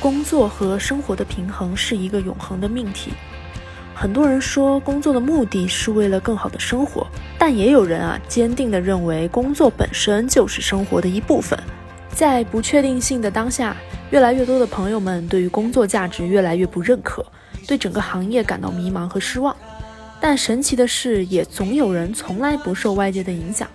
[0.00, 3.12] 工作和生活的平衡是一个永恒的命题。
[3.94, 7.06] 很多人说工作的目的是为了更好的生活，
[7.38, 11.58] 但也有人啊坚定地认为工作本身就是生活的一部分。
[12.08, 13.76] 在不确定性的当下，
[14.10, 17.24] 越来越多的朋友们对于工作价值越来越不认可，
[17.68, 19.54] 对整个行业感到迷茫和失望。
[20.18, 23.68] 但神奇的是，也总有人从来不受外界的影响，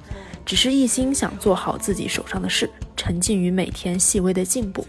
[0.44, 4.86] 只是一心想做好自己手上的事，沉浸于每天细微的进步。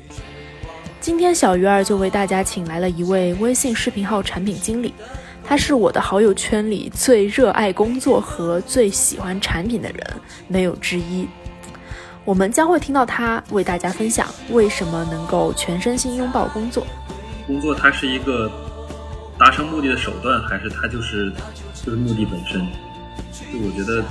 [1.07, 4.93] 今天小鱼儿就为大家请来了一位微信视频号产品经理。
[5.45, 10.05] 他是我的好友圈里最热爱工作和最喜欢产品的人，
[10.49, 11.29] 没有之一。
[12.25, 16.85] 我们将会听到他为大家分享为什么能够全身心拥抱工作。
[17.47, 18.51] 工作它是一个
[19.39, 21.33] 达成目的的手段，还是它就是
[21.85, 22.67] 就是目的本身？
[23.31, 24.05] 就我觉得，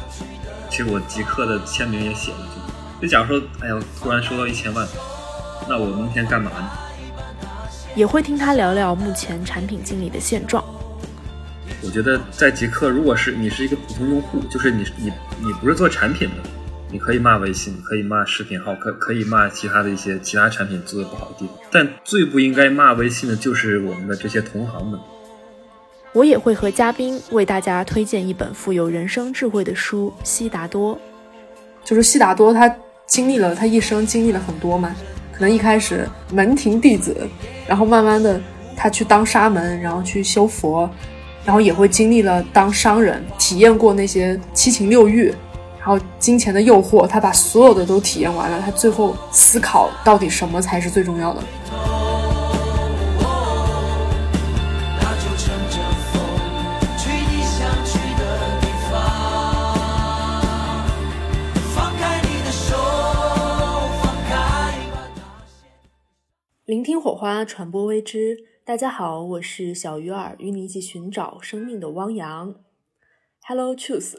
[0.69, 2.37] 其实我极客的签名也写了，
[3.01, 4.87] 就就假如说，哎呀，突然收到一千万，
[5.67, 6.69] 那我明天干嘛呢？
[7.95, 10.63] 也会听他聊聊目前产品经理的现状。
[11.81, 16.35] 我觉得在极客，如果是你是一个普通用户，就是你你你不是做产品的，
[16.91, 24.99] 你可以骂微信，可以骂视频号，可可以骂其他的一些其他产品做的不好的地方，但最不应该骂微信的就是我们的这些同行们。
[26.11, 30.95] 我也会和嘉宾为大家推荐一本富有人生智慧的书《悉达多》，
[31.83, 32.73] 就是悉达多他
[33.05, 34.95] 经历了他一生经历了很多嘛，
[35.35, 37.27] 可能一开始门庭弟子，
[37.67, 38.39] 然后慢慢的
[38.75, 40.89] 他去当沙门，然后去修佛。
[41.43, 45.27] 然后也会经历了当商人，体验过那些七情六欲，
[45.77, 51.43] 然后金钱的诱惑，他把所有的都体验完了，他最后思考到底什么才是最重要的。
[66.75, 68.37] 聆听火花，传播未知。
[68.65, 72.53] 大家好，我是小鱼儿，与你一起寻找生命的汪洋。
[73.47, 74.15] Hello Truth，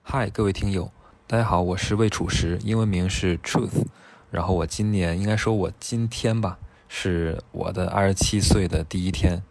[0.00, 0.90] 嗨，各位听友，
[1.26, 3.84] 大家好，我是魏楚石，英文名是 Truth。
[4.30, 6.58] 然后我今年应该说，我今天吧，
[6.88, 9.42] 是我的二十七岁的第一天。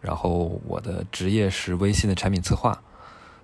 [0.00, 2.82] 然后我的职业是微信的产品策划。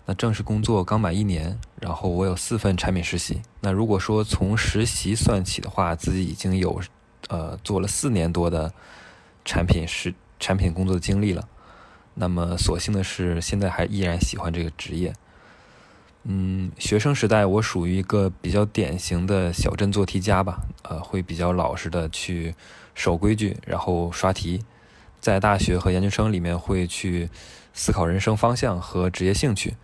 [0.06, 3.42] 那正式工作刚满一年，然后我有四份产品实习。
[3.60, 6.80] 那如果说从实习算起的话，自己已经有
[7.28, 8.72] 呃做了四年多的。
[9.44, 11.48] 产品是产品工作的经历了，
[12.14, 15.12] 那么所幸的是，现在还依然喜欢这个职业。
[16.22, 22.54] 嗯，学生时代我属于一个比较典型的小镇做题家吧，呃，会比较老实的去
[22.94, 24.62] 守规矩，然后刷题。
[25.18, 27.28] 在大学和研究生里面会去
[27.74, 29.74] 思考人生方向和职业兴趣。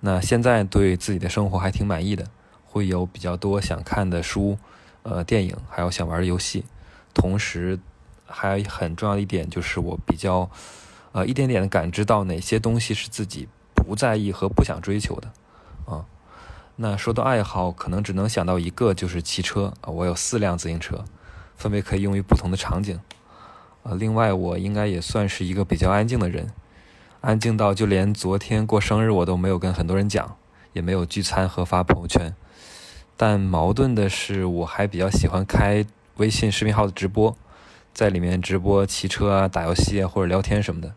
[0.00, 2.26] 那现在对自己的生活还挺满意的，
[2.64, 4.56] 会有比较多想看的书、
[5.08, 6.64] 呃电影，还有想玩的游戏，
[7.14, 7.78] 同时。
[8.28, 10.50] 还很重要的一点就是，我比较，
[11.12, 15.28] 呃，一点点的感知到哪些东西是自己不在意和不想追求的，
[15.86, 16.04] 啊，
[16.74, 19.90] 那说到爱好，可能只能想到一个，就是骑车啊。
[19.90, 21.04] 我有四辆自行车，
[21.54, 22.98] 分别可以用于不同的场景，
[23.84, 26.50] 啊，另外我应该也算是一个比较安静的人，
[27.20, 30.36] 安静到就连昨天过生日我都没有跟很多人讲，
[30.72, 32.34] 也没有聚餐和发朋友圈。
[33.16, 35.84] 但矛盾的是，我还比较喜欢开
[36.16, 37.36] 微信视频号的直播。
[37.94, 40.92] 在里面直播骑车啊、打游戏啊或者聊天什么的，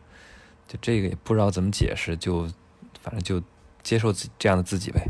[0.68, 2.44] 就这个也不知道怎么解释，就
[3.02, 3.42] 反正就
[3.82, 5.08] 接受这样的自己呗。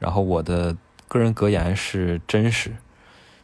[0.00, 2.74] 然后我的个人格言是真实，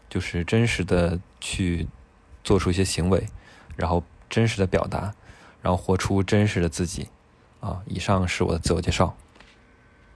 [0.08, 1.86] 就是真实的去
[2.42, 3.24] 做出一些行为，
[3.76, 5.14] 然后真实的表达，
[5.62, 7.06] 然后活出真实的自己。
[7.60, 9.16] 啊，以上是我的自我介绍。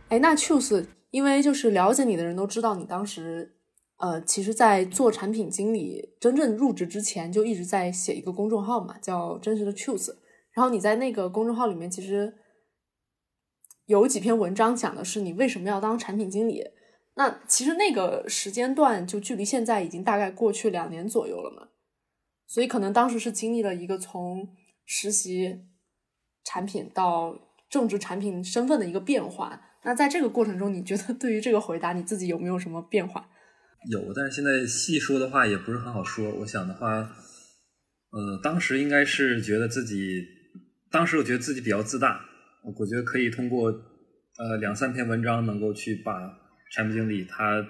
[0.08, 3.52] 哎，那 choose，因为就是了解你的人都知道你当时。
[3.96, 10.12] 呃，其实，在做产品经理真正入职之前，就一直在写一个公众号嘛，叫真实的 Choose。
[10.52, 12.34] 然后你在那个公众号里面，其实
[13.86, 16.64] 有几篇文章讲的是你为什么要当产品经理。
[17.14, 21.68] 那其实那个时间段就距离现在已经大概过去两年左右了嘛，
[22.48, 24.48] 所以可能当时是经历了一个从
[24.84, 25.60] 实习
[26.42, 27.38] 产品到
[27.70, 29.62] 正职产品身份的一个变化。
[29.84, 33.28] 那在这个过程中，你觉得对于这个回答，你自己有没有什么变化？
[33.90, 36.30] 有，但是现在细说的话也不是很好说。
[36.36, 36.88] 我想的话，
[38.10, 40.24] 呃，当时应该是觉得自己，
[40.90, 42.24] 当时我觉得自己比较自大，
[42.78, 43.70] 我觉得可以通过
[44.38, 46.34] 呃两三篇文章能够去把
[46.72, 47.62] 产品经理他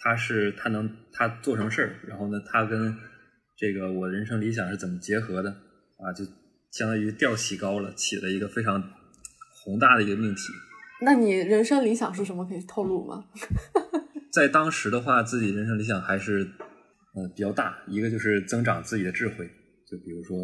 [0.00, 2.94] 他是他能他做成事儿，然后呢，他跟
[3.56, 6.26] 这个我人生理想是怎么结合的啊，就
[6.72, 8.92] 相当于调起高了，起了一个非常
[9.62, 10.42] 宏大的一个命题。
[11.04, 12.44] 那你人生理想是什么？
[12.44, 13.24] 可以透露吗？
[14.32, 16.40] 在当时的话，自己人生理想还是，
[17.14, 17.84] 呃，比较大。
[17.88, 19.46] 一个就是增长自己的智慧，
[19.88, 20.36] 就比如说，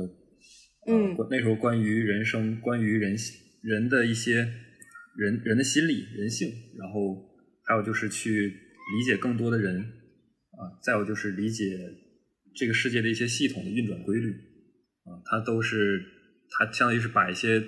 [0.86, 4.34] 嗯那时候关于人生、关于人性人的一些
[5.16, 6.48] 人人的心理、人性，
[6.78, 7.16] 然后
[7.64, 11.64] 还有就是去理解更多的人啊，再有就是理解
[12.54, 14.30] 这个世界的一些系统的运转规律
[15.04, 16.00] 啊，它都是
[16.50, 17.60] 它相当于是把一些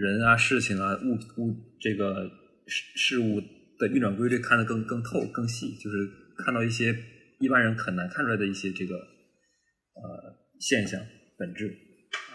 [0.00, 2.24] 人啊、事情啊、物物这个
[2.66, 3.38] 事事物
[3.78, 5.96] 的运转规律看得更更透、更细，就是
[6.38, 6.96] 看到一些
[7.38, 10.98] 一般人很难看出来的一些这个呃现象
[11.38, 11.68] 本质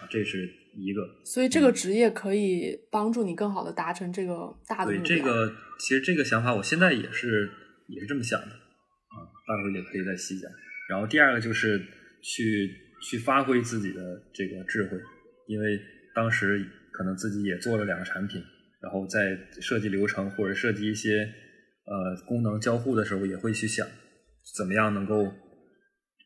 [0.00, 1.02] 啊，这是一个。
[1.24, 5.16] 所以这个职业可以帮助你更好的达成这个大的对目标。
[5.16, 7.50] 这个，其实这个想法我现在也是
[7.88, 10.48] 也是这么想的啊，待会儿也可以再细讲。
[10.88, 11.80] 然后第二个就是
[12.22, 12.70] 去
[13.02, 14.00] 去发挥自己的
[14.32, 14.96] 这个智慧，
[15.48, 15.80] 因为
[16.14, 16.64] 当时
[16.96, 18.42] 可能自己也做了两个产品，
[18.80, 21.28] 然后在设计流程或者设计一些
[21.84, 23.86] 呃功能交互的时候，也会去想
[24.56, 25.30] 怎么样能够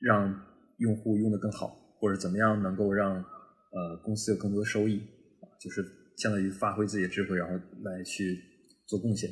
[0.00, 0.46] 让
[0.78, 1.66] 用户用的更好，
[1.98, 5.02] 或者怎么样能够让呃公司有更多的收益，
[5.60, 5.84] 就是
[6.16, 8.38] 相当于发挥自己的智慧，然后来去
[8.86, 9.28] 做贡献。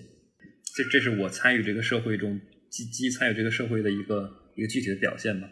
[0.75, 5.49] 这这是我参与这个社会中积极参与这个社会的一个一个具体的表现吧。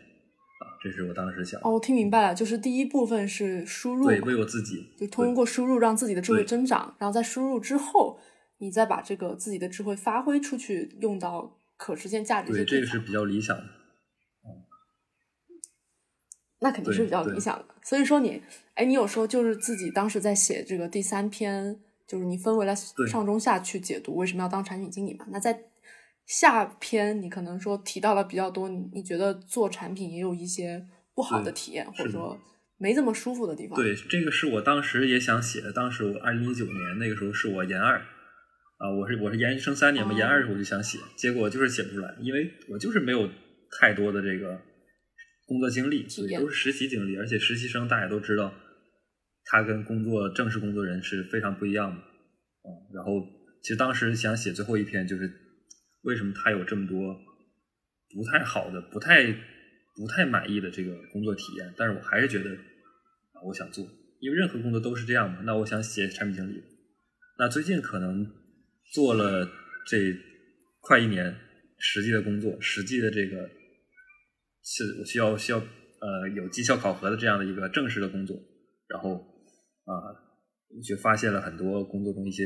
[0.76, 1.68] 啊，这是我当时想的。
[1.68, 8.18] 哦，我听明白了，就是第一部分是输入对，嘛，为我自己，就通过输入让自己的智慧增长，然后在输入之后，
[8.58, 13.64] 你再把这个自己的智慧发挥出去，用到可实现价值对，这个是比较理想的。
[16.60, 17.66] 那肯定是比较理想的。
[17.82, 18.42] 所以说你，
[18.74, 25.26] 哎，你有时候就是自己当时在写这个第三篇，就是你分为了上中下去解读为什么要当产品经理嘛？
[25.30, 25.52] 那在
[26.26, 30.84] 下篇你可能说提到了比较多，你你觉得做产品也有一些
[31.14, 32.38] 不好的体验，或者说
[32.78, 33.76] 没这么舒服的地方。
[33.76, 35.72] 对，这个是我当时也想写的。
[35.72, 37.98] 当时我二零一九年那个时候是我研二
[38.78, 43.30] 啊，我是我是研究生三年嘛，哦研二的时候我就想写，结果就是写不出来，因为我就是没有
[43.80, 44.60] 太多的这个
[45.46, 46.02] 工作经历，
[46.36, 48.52] 都是实习经历，而且实习生大家都知道，
[49.44, 52.68] 他跟工作正式工作人是非常不一样的啊。
[52.92, 53.24] 然后
[53.62, 55.32] 其实当时想写最后一篇，就是
[56.06, 57.14] 为什么他有这么多
[58.14, 59.26] 不太好的、不太
[59.96, 63.84] 不太满意的这个工作体验，但是我还是觉得啊，我想做，
[64.20, 65.40] 因为任何工作都是这样嘛。
[65.44, 66.62] 那我想写产品经理，
[67.38, 68.24] 那最近可能
[68.92, 69.50] 做了
[69.88, 70.16] 这
[70.80, 71.36] 快一年
[71.78, 73.50] 实际的工作，实际的这个
[74.62, 78.36] 是我需要需要呃有绩效考核的这样的一个正式的工作，
[78.88, 79.14] 然后
[79.84, 79.92] 啊、
[80.86, 82.44] 就发现了很多工作中一些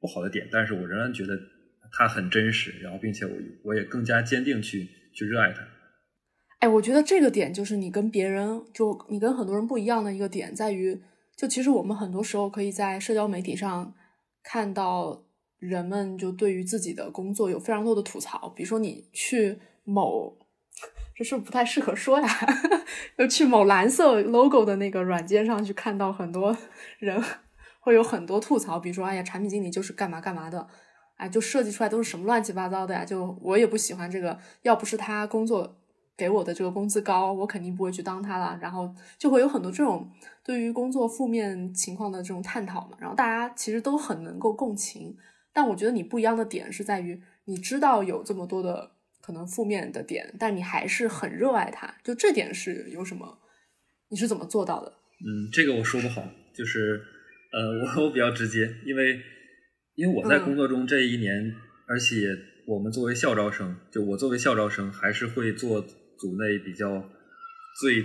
[0.00, 1.38] 不好的点，但是我仍然觉得
[1.92, 3.32] 它很真实，然后并且我
[3.64, 5.60] 我也更加坚定去去热爱它。
[6.60, 11.00] 哎，我觉得这个点就是你跟别人，就你跟很多人不一样的一个点，在于，
[11.36, 13.94] 就其实我们很多时候可以在社交媒体上
[14.42, 15.22] 看到
[15.58, 20.38] 人们就对于自己的工作有非常多的吐槽，比如说你去某，
[21.14, 22.28] 这是不是不太适合说呀，
[23.18, 26.56] 就去某蓝色 logo 的那个软件上去看到很多
[26.98, 27.22] 人
[27.80, 30.66] 会有很多吐槽，比如说，哎呀，产品经理就是干嘛干嘛的。
[31.16, 33.04] 哎，就设计出来都是什么乱七八糟的呀？
[33.04, 35.78] 就我也不喜欢这个，要不是他工作
[36.16, 38.58] 给我的这个工资高，我肯定不会去当他了。
[38.60, 40.10] 然后就会有很多这种
[40.44, 42.96] 对于工作负面情况的这种探讨嘛。
[43.00, 45.16] 然后大家其实都很能够共情，
[45.52, 51.94] 但我觉得你不一样的点是在于，你知道有这么多的可能负面的点，但你还是很热爱它。
[52.04, 53.38] 就这点是有什么？
[54.08, 54.92] 你是怎么做到的？
[55.24, 56.22] 嗯，这个我说不好，
[56.54, 57.02] 就是
[57.52, 59.18] 呃，我 我比较直接，因为
[59.96, 61.52] 因为我在嗯工作中这一年，
[61.86, 62.28] 而且
[62.66, 67.10] 我们作为校招生，就我作为校招生，还是会做组内比较
[67.80, 68.04] 最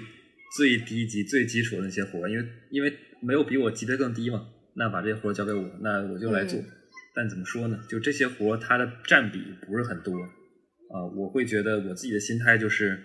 [0.58, 6.60] 最低级、最基础的那些活，因为因为没有比我级别更低嘛，那把这些活交给我，那我就来做。
[6.60, 6.66] 嗯
[7.14, 7.78] 但怎么说呢？
[7.90, 10.14] 就这些活它的占比不是很多
[10.94, 13.04] 啊、我会觉得我自己的心态就是，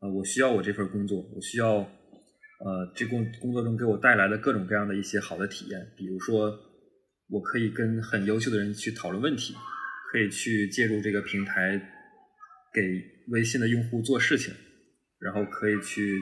[0.00, 6.50] 呃，我需要我这份工作，我需要呃，这工工作中给我带来的各种各样的一些好的体验，比如说，
[7.28, 9.54] 我可以跟很优秀的人去讨论问题，
[10.12, 11.76] 可以去借助这个平台
[12.72, 12.82] 给
[13.28, 14.54] 微信的用户做事情，
[15.18, 16.18] 然后可以去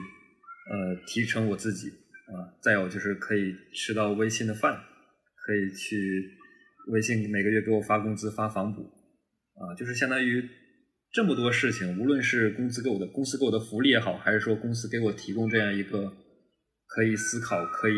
[0.71, 4.73] 呃提升我自己啊、再有就是可以吃到微信的饭，
[5.35, 5.95] 可以去
[6.87, 10.43] 微信每个月给我发工资发房补啊、就是相当于
[11.11, 16.11] 这么多事情，无论是公司给我的公司给我的福利也好，还是说公司给我提供这样一个
[16.87, 17.93] 可以思考、可以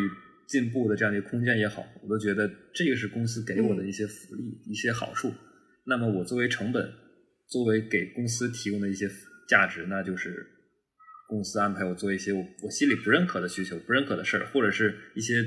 [0.47, 5.33] 进步的这样的一个空间也好，我都觉得这个是公司给我的一些福利、一些好处。
[5.85, 6.89] 那么我作为成本，
[7.47, 9.09] 作为给公司提供的一些
[9.47, 10.45] 价值，那就是
[11.27, 15.43] 公司安排我做一些我我心里不认可的需求、不认可的事儿，或者是一些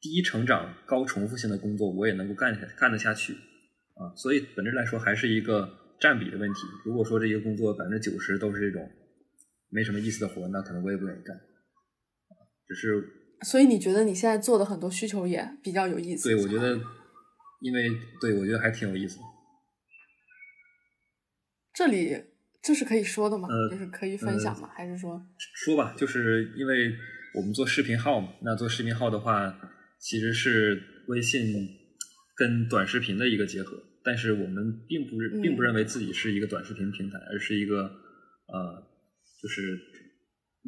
[0.00, 4.12] 低成长、高重复性的工作，我也能够干下干得下去啊。
[4.16, 5.68] 所以本质来说，还是一个
[6.00, 6.60] 占比的问题。
[6.84, 8.90] 如果说这一个工作百分之九十都是这种
[9.70, 11.36] 没什么意思的活，那可能我也不愿意干。
[12.66, 13.02] 只是
[13.42, 16.28] 所以你觉得你现在做的很多需求也比较有意思？
[16.28, 16.74] 对我觉得，
[17.60, 17.90] 因为
[18.20, 19.22] 对我觉得还挺有意思的。
[21.72, 22.24] 这里
[22.60, 23.48] 这是可以说的吗？
[23.48, 24.68] 呃就是可以分享吗？
[24.74, 25.24] 还是说
[25.64, 26.92] 说吧，就是因为
[27.34, 29.56] 我们做视频号嘛，那做视频号的话，
[30.00, 31.54] 其实是微信
[32.34, 37.82] 跟短视频的一个结合，但是我们并不并不认为自己是一个短视频平台，而是一个
[38.48, 38.82] 呃，
[39.40, 39.78] 就是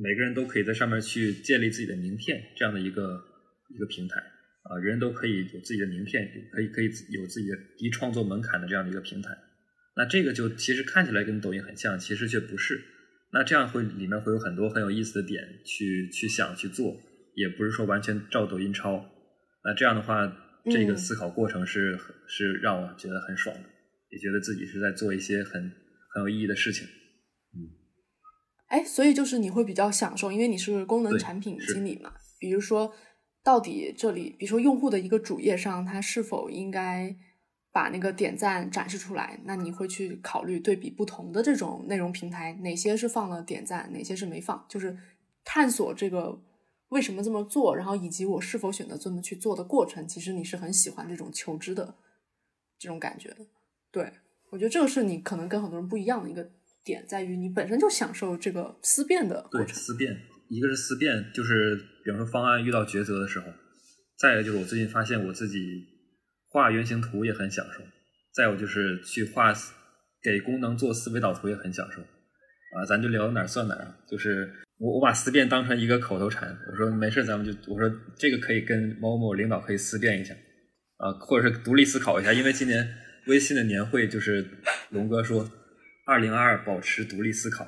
[0.02, 3.22] 每个人都可以在上面去建立自己的名片这样的一个
[3.68, 4.18] 一个平台
[4.62, 9.36] 啊、人人都可以有自己的名片，可以可以有自己的低创作门槛的这样的一个平台。
[9.96, 12.80] 那这个就其实看起来跟抖音很像，其实却不是。
[13.32, 16.96] 那这样会里面会有很多很有意思的点去去想去做，
[17.34, 19.04] 也不是说完全照抖音抄。
[19.64, 20.26] 那这样的话，
[20.70, 23.68] 这个嗯思考过程是、是让我觉得很爽的，
[24.10, 25.62] 也觉得自己是在做一些很
[26.14, 26.86] 很有意义的事情。
[28.70, 32.12] 哎，所以就是你会比较享受，因为你是功能产品经理嘛。
[32.38, 32.92] 比如说，
[33.42, 37.16] 到底这里，比如说用户的一个主页上，它是否应该
[37.72, 39.40] 把那个点赞展示出来？
[39.44, 44.96] 那你会去考虑对比不同的这种内容平台，哪些是放了点赞，哪些是没放，就是
[45.44, 46.40] 探索这个
[46.90, 50.06] 为什么这么做，然后以及我是否选择这么去做的过程。
[50.06, 51.96] 其实你是很喜欢这种求知的
[52.78, 53.44] 这种感觉的。
[53.90, 54.12] 对
[54.50, 56.48] 我觉得这个是你可能跟很多人不一样的一个
[56.84, 59.74] 点，在于你本身就享受这个思辨的过对，程。
[59.74, 60.16] 思辨，
[60.48, 63.46] 一个是思辨，就是比方说方案遇到抉择的时候；
[64.18, 65.58] 再一个就是我最近发现我自己
[66.48, 67.82] 画原型图也很享受；
[68.34, 69.52] 再有就是去画
[70.22, 72.00] 给功能做思维导图也很享受。
[72.00, 73.98] 啊，咱就聊到哪儿算哪儿啊！
[74.08, 80.32] 就是我我把思辨当成一个口头禅，我说没事，咱们就我说这个可以跟某某领导可以思辨一下
[80.98, 82.88] 啊，或者是独立思考一下，因为今年
[83.26, 84.46] 微信的年会就是
[84.90, 85.50] 龙哥说
[86.10, 87.64] 二零二二保持独立思考，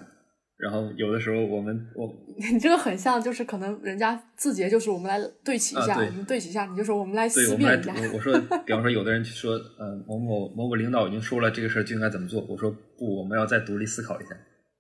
[0.59, 2.13] 然后有的时候我们我
[2.53, 7.95] 你这个很像，就是可能人家字节就是我们来对齐一下，啊我们对齐一下，你就说我们来思辨一下。
[7.95, 8.33] 我我说，
[8.67, 14.31] 比方说有的人说，呃，某某某某领导已经说了这个事儿就应该怎么做，我说不，我们要再独立思考一下。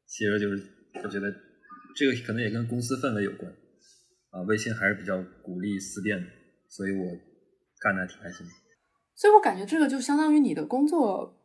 [0.08, 0.60] 其实就是
[1.04, 1.32] 我觉得
[1.96, 3.50] 这个可能也跟公司氛围有关
[4.32, 6.26] 啊，微信还是比较鼓励思辨的，
[6.68, 7.04] 所以我
[7.80, 8.52] 干的还挺开心的。
[9.14, 11.36] 所以我感觉这个就相当于你的工作，呃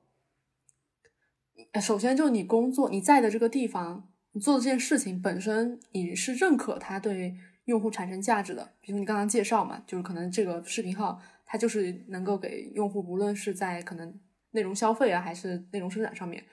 [1.82, 7.36] 首先就是你工作你在的这个地方，你做的这件事情本身，你是认可它对
[7.66, 8.74] 用户产生价值的。
[8.82, 14.20] 比如你刚刚介绍嘛，就是可能这个视频号它就是能够给用户，无论是在可能
[14.52, 16.44] 内容消费啊，还是内容生产上面，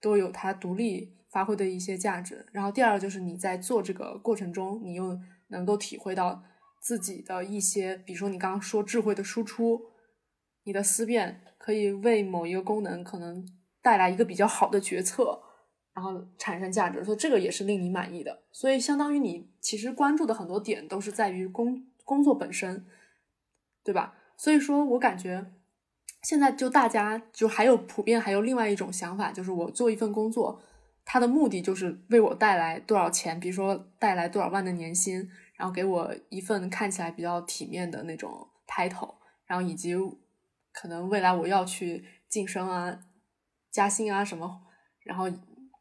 [0.00, 2.46] 都有它独立发挥的一些价值。
[2.52, 5.18] 然后第二个就是你在做这个过程中，你又
[5.48, 6.42] 能够体会到
[6.80, 9.80] 自己的一些，比如说你刚刚说智慧的输出，
[10.64, 13.46] 你的思辨可以为某一个功能可能
[13.84, 15.38] 带来一个比较好的决策，
[15.92, 18.44] 然后产生价值，所以这个也是令你满意的。
[18.50, 22.86] 所以相当于你其实关注的很多点都是在于工工作本身，
[23.84, 24.14] 对吧？
[24.38, 25.52] 所以说我感觉
[26.22, 30.62] 现在就大家就还有普遍还有另外一种想法，就是我做一份工作，
[31.04, 39.94] 它的目的就是为我带来多少钱，比如说带来多少万的年薪，然后给我一份看起来比较体面的那种 title，然后以及
[40.72, 42.98] 可能未来我要去晋升啊、
[43.74, 44.48] 加薪啊什么，
[45.04, 45.28] 然后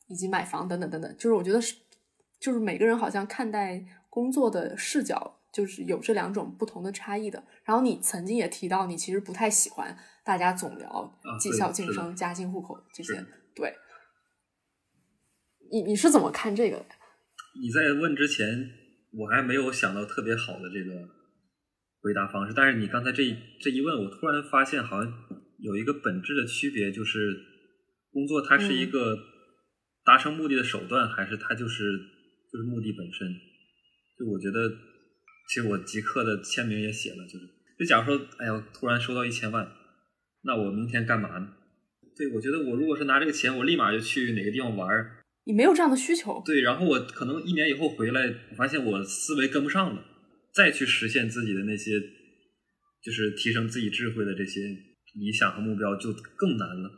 [0.08, 1.76] 以及买房等等等等，就是我觉得是，
[2.42, 7.44] 就是每个人好像看待工作的视角就是有这两种不同的差异的。
[7.64, 9.96] 然后你曾经也提到，你其实不太喜欢
[10.26, 13.14] 大家总聊啊绩效晋升、加薪、户口这些，
[13.56, 13.72] 对。
[15.72, 16.86] 你你是怎么看这个的？
[17.62, 18.46] 你在问之前，
[19.12, 21.08] 我还没有想到特别好的这个
[22.02, 25.14] 回答方式，但是你刚才这一这一问，我突然发现好像
[25.60, 27.53] 有一个本质的区别，就是
[28.14, 29.18] 工作它是一嗯个
[30.06, 31.84] 达成目的的手段，还是它就是
[32.52, 33.28] 就是目的本身？
[34.18, 34.70] 就我觉得，
[35.50, 39.68] 其实我即刻的签名也写了，就是就假如说，哎呀，突然收到一千万，
[40.44, 41.54] 那我明天干嘛呢？
[42.16, 50.06] 对，我觉得我如果是拿这个钱，我立马就去哪个地方玩儿，你没有这样的需求，对，然后我可能一年以后回来，我发现我思维跟不上了，
[50.54, 52.00] 再去实现自己的那些，
[53.02, 54.62] 就是提升自己智慧的这些
[55.16, 56.92] 理想和目标就更难了，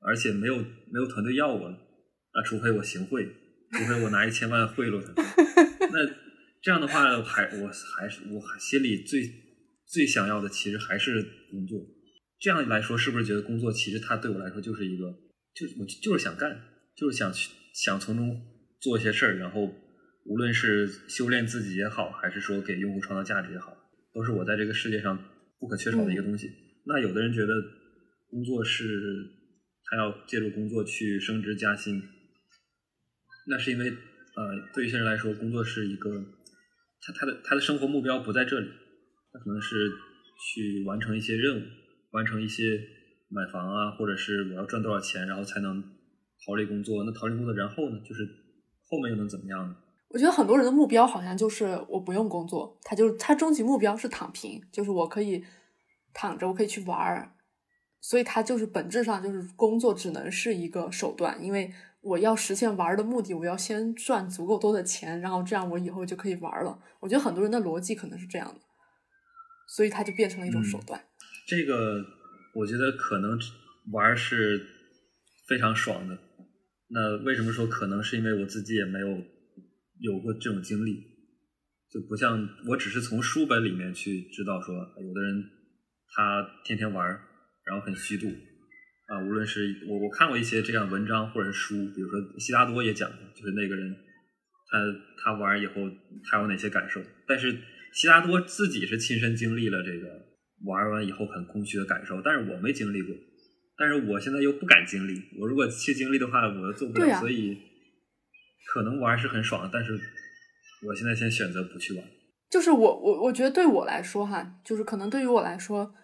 [0.00, 1.74] 而且没有没有团队要我了，
[2.32, 3.26] 啊，除非我行贿，
[3.72, 5.12] 除非我拿一千万贿赂他，
[5.92, 6.06] 那
[6.62, 9.22] 这样的话，还我还是我还心里最
[9.86, 11.80] 最想要的其实还是工作。
[12.38, 15.04] 这样来说，是不是觉得工作其实它对我来说就是一个，
[15.54, 16.58] 就是我就是想干，
[16.96, 18.40] 就是想去想从中
[18.80, 19.70] 做一些事儿，然后
[20.24, 23.76] 无论是修炼自己也好，还是说给用户创造价值也好，
[24.14, 25.22] 都是我在这个世界上
[25.58, 26.50] 不可缺少的一个东西。
[26.86, 27.52] 那有的人觉得
[28.30, 29.26] 工作是
[29.90, 32.00] 他要借助工作去升职加薪，
[33.48, 36.10] 那是因为呃，对于一些人来说，工作是一个
[37.02, 38.68] 他他的他的生活目标不在这里，
[39.32, 39.90] 他可能是
[40.38, 41.62] 去完成一些任务，
[42.12, 42.78] 完成一些
[43.28, 45.82] 买房啊，或者是我要赚多少钱，然后才能
[46.46, 47.02] 逃离工作。
[47.04, 48.24] 那逃离工作，然后呢，就是
[48.88, 49.76] 后面又能怎么样呢？
[50.10, 55.44] 我觉得很多人的目标好像就是我不用工作，他就是他终极目标是躺平，就是我可以
[56.12, 57.32] 躺着，我可以去玩儿，
[58.00, 66.78] 所以它就是本质上就是工作只能是一个手段，因为我要实现玩的目的，我要先赚足够多的钱，然后这样我以后就可以玩了。
[67.00, 68.60] 我觉得很多人的逻辑可能是这样的，
[69.68, 71.02] 所以它就变成了一种手段。
[71.46, 72.04] 这个
[72.54, 73.38] 我觉得可能
[73.92, 74.66] 玩是
[75.46, 76.18] 非常爽的。
[76.88, 78.02] 那为什么说可能？
[78.02, 79.06] 是因为我自己也没有
[79.98, 80.94] 有过这种经历，
[81.88, 85.44] 就不像我只是从书本里面去知道说，有的人
[86.08, 87.20] 他天天玩儿，
[87.70, 88.26] 然后很虚度
[89.06, 89.22] 啊。
[89.22, 93.94] 无论是我我看过一些这样文章或者书，比如说悉达多也讲过，就是那个人
[94.66, 94.78] 他
[95.22, 95.74] 他玩以后
[96.28, 97.00] 他有哪些感受。
[97.28, 97.56] 但是
[97.94, 100.08] 悉达多自己是亲身经历了这个
[100.66, 103.14] 玩完以后很空虚的感受，但是我没经历过。
[103.78, 107.56] 但是我现在又不敢经历，我如果去经历的话，我又做不了，啊所以
[108.72, 109.98] 可能玩是很爽的，但是
[110.86, 112.04] 我现在先选择不去玩。
[112.50, 115.94] 就是我我我觉得对我来说哈，就是可能对于我来说，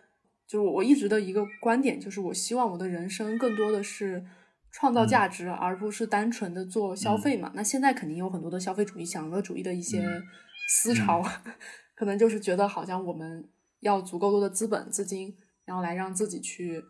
[0.47, 4.25] 就是我一直的一个观点，就是我希望我的人生更多的是
[4.71, 7.53] 创造价值，而不是单纯的做消费嘛。
[7.55, 10.23] 那现在肯定有很多的消费主义、享乐主义的一些嗯。
[10.69, 11.23] 思潮，
[11.95, 13.49] 可能就是觉得好像我们
[13.81, 16.83] 要足够多的资本资金，然后来让自己去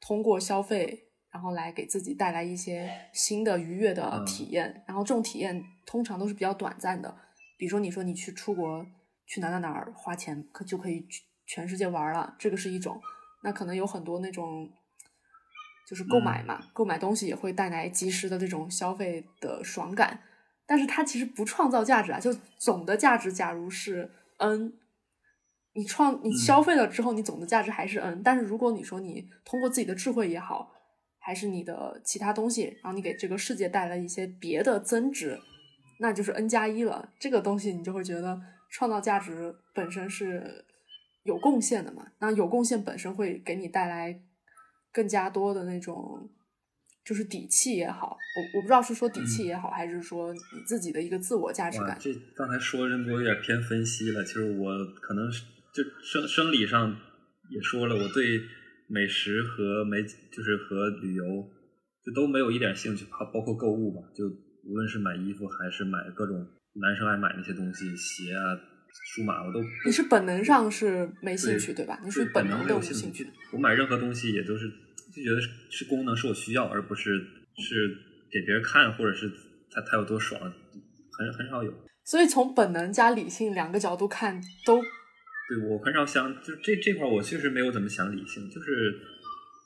[0.00, 1.08] 通过消费。
[1.32, 4.26] 然后来给自己带来一些新的愉悦的嗯。
[4.26, 7.16] 体验，然后这种体验通常都是比较短暂的，
[7.56, 8.86] 比如说，你说你去出国
[9.24, 13.00] 去哪哪哪儿花钱，可就可以去全世界玩了，这个是一种。
[13.42, 14.70] 那可能有很多那种，
[15.88, 20.20] 就是购买嘛，购买东西也会带来及时的这种消费的爽感，
[20.66, 22.20] 但是它其实不创造价值啊。
[22.20, 24.72] 就总的价值，假如是 n，
[25.74, 28.22] 你创你消费了之后，你总的价值还是 n。
[28.22, 30.72] 但是如果你说你通过自己的智慧也好，
[31.18, 35.40] 还是你的其他东西，然后你给这个世界带来一些别的增值，
[35.98, 37.10] 那就是 n 加一了。
[37.18, 40.64] 这个东西你就会觉得创造价值本身是
[41.24, 42.06] 有贡献的嘛？
[42.20, 44.22] 那有贡献本身会给你带来
[44.92, 46.30] 更加多的那种，
[47.04, 51.96] 就是底气也好，我我不知道是说底气也好，还是说你自己的一个自我价值，感。
[52.00, 54.24] 这刚才说人多有点偏分析了。
[54.24, 56.96] 其实我可能是就生生理上
[57.50, 58.40] 也说了，我对
[58.88, 61.24] 美食和美就是和旅游
[62.04, 64.26] 就都没有一点兴趣，包包括购物吧，就
[64.64, 68.58] 无论是买衣服还是买各种男生爱买那些东西，鞋啊、
[69.14, 72.00] 数码，我都你是本能上是没兴趣对吧？
[72.04, 73.26] 你是本能没有兴趣。。
[73.52, 74.68] 我买任何东西也都是
[75.14, 77.18] 就觉得是是功能是我需要，而不是
[77.56, 77.94] 是
[78.30, 79.30] 给别人看，或者是
[79.70, 81.72] 他他有多爽，很很少有。
[82.04, 84.80] 所以从本能加理性两个角度看，都
[85.48, 88.92] 对我很少想，就这这块我确实没有怎么想理性，就是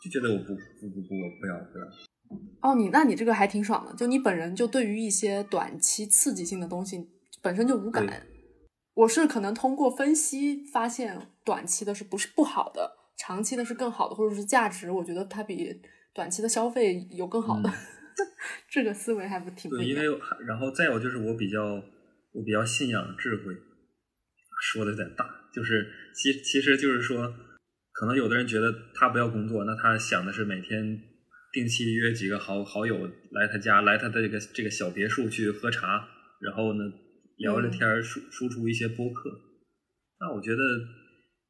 [0.02, 1.86] 就觉得我不不不不，我不要不要。
[2.60, 7.08] 哦，你那你这个还挺爽的，就你本人就对于一些短期刺激性的东西
[7.40, 8.04] 本身就无感。
[8.96, 15.70] 我是可能通过分析发现短期的是不是不好的，长期的是更好的，或者是价值，我觉得它比
[16.14, 17.70] 短期的消费有更好的。
[18.70, 20.02] 这个思维还不挺对，一样。
[20.02, 21.62] 因为然后再有就是我比较
[22.32, 23.54] 我比较信仰智慧，
[24.62, 27.30] 说的有点大，就是其其实就是说，
[27.92, 30.98] 可能有的人觉得他不要工作，那他想的是每天
[31.52, 36.08] 定期约几个好好友来他家，来他的这个这个小别墅去喝茶，
[36.40, 36.84] 然后呢
[37.36, 39.30] 聊聊天，输输出一些播客。
[40.18, 40.62] 那我觉得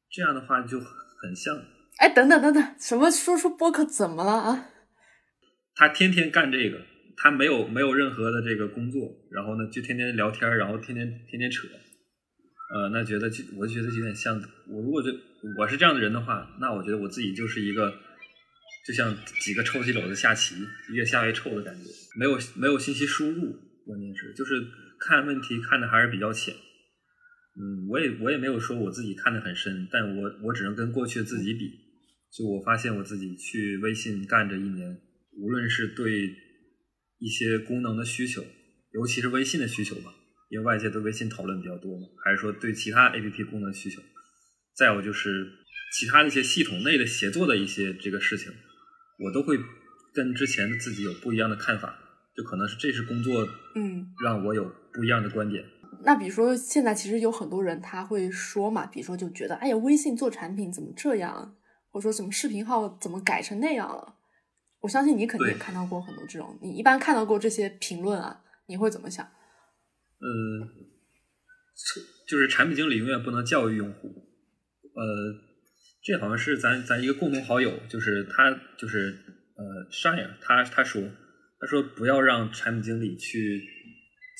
[0.09, 1.57] 这样的话就很像
[1.97, 4.69] 哎，等等等等，什么输出播客怎么了啊？
[5.73, 6.81] 他天天干这个，
[7.15, 11.67] 他没有没有任何的这个工作，然后呢就天天聊天，然后天天天天扯，
[12.73, 14.35] 呃，那觉得就我就觉得有点像
[14.69, 15.09] 我如果就
[15.57, 17.93] 我是这样的人的话，那我觉得我自己就是一个
[18.85, 20.55] 就像几个臭棋篓子下棋，
[20.93, 24.53] 越下越臭的感觉，没有没有信息输入，关键是就是
[24.99, 26.53] 看问题看的还是比较浅。
[27.59, 31.71] 嗯，我也我也没有说我自己看得很深，但我我只能跟过去的自己比。
[32.31, 34.95] 就我发现我自己去微信干这一年，
[35.41, 36.29] 无论是对
[37.19, 38.45] 一些功能的需求，
[38.93, 40.13] 尤其是微信的需求吧，
[40.49, 44.03] 因为外界对微信讨论比较多嘛，还是说对其他 APP 功能需求，
[44.75, 45.47] 再有就是
[45.97, 48.51] 其他的一些系统内的协作的一些这个事情，
[49.19, 49.57] 我都会
[50.13, 51.97] 跟之前的自己有不一样的看法，
[52.35, 55.63] 就可能是这是工作嗯，让我有不一样的观点。
[56.03, 61.55] 那比如说现在其实有很多人他会说嘛，比如说就觉得，哎呀，微信做产品怎么这样，
[61.91, 64.15] 或者说什么视频号怎么改成那样了？
[64.81, 69.25] 我相信你肯定也看到过很多这种，你一般看到过这些评论啊，你会怎么想？
[70.19, 70.69] 嗯，
[72.27, 74.07] 就是产品经理永远不能教育用户。
[74.07, 75.03] 呃，
[76.03, 79.17] 这好像是咱咱一个共同好友，就是他就是
[79.55, 81.01] 呃 shine，，他他说
[81.59, 83.63] 他说不要让产品经理去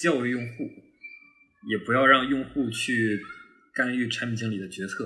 [0.01, 0.69] 教育用户，
[1.69, 3.19] 也不要让用户去
[3.73, 5.05] 干预产品经理的决策。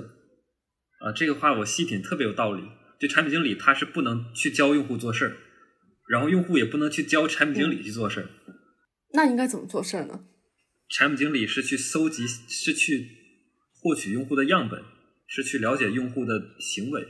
[1.00, 2.62] 啊，这个话我细品特别有道理。
[3.00, 5.36] 就产品经理他是不能去教用户做事儿，
[6.08, 8.28] 然后用户也不能去教产品经理去做事儿。
[9.12, 10.24] 那应该怎么做事儿呢？
[10.88, 13.08] 产品经理是去搜集，是去
[13.80, 14.80] 获取用户的样本，
[15.26, 17.08] 是去了解用户的行为，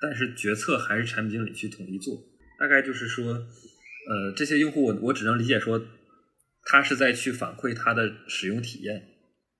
[0.00, 2.20] 但是决策还是产品经理去统一做。
[2.58, 5.78] 大概就是说，呃，这些用户我我只能理解说，
[6.64, 9.02] 他是在去反馈他的使用体验，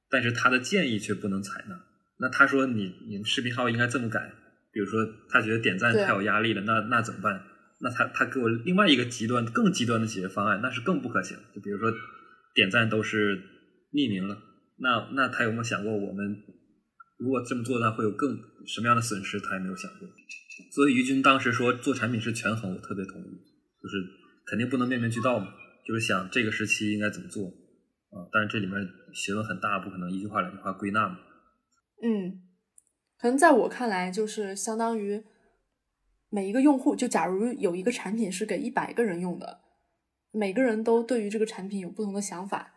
[0.08, 1.78] 但是他的建议却不能采纳。
[2.18, 4.32] 那他说你你视频号应该这么改，
[4.72, 7.42] 比如说他觉得点赞太有压力了，那那怎么办？
[7.80, 11.36] 那他他给我另外一个极端更极端的解决方案，那是更不可行。
[11.52, 11.92] 就比如说
[12.54, 13.36] 点赞都是
[13.92, 14.38] 匿名了，
[14.78, 16.36] 那那他有没有想过我们
[17.18, 19.40] 如果这么做，那会有更什么样的损失？
[19.40, 20.08] 他也没有想过。
[20.70, 23.24] 所以于军当时说做产品是权衡，我特别同意，
[23.82, 23.96] 就是
[24.46, 25.48] 肯定不能面面俱到嘛，
[25.84, 27.46] 就是想这个时期应该怎么做
[28.10, 28.28] 啊。
[28.32, 28.76] 但是这里面
[29.12, 31.18] 学问很大，不可能一句话两句话归纳嘛。
[32.02, 32.42] 嗯，
[33.18, 35.24] 可能在我看来，就是相当于。
[36.34, 39.60] 每一个用户，就假如有一个产品是给一百个人用的，
[40.30, 42.72] 每个人都对于这个产品有不同的想法。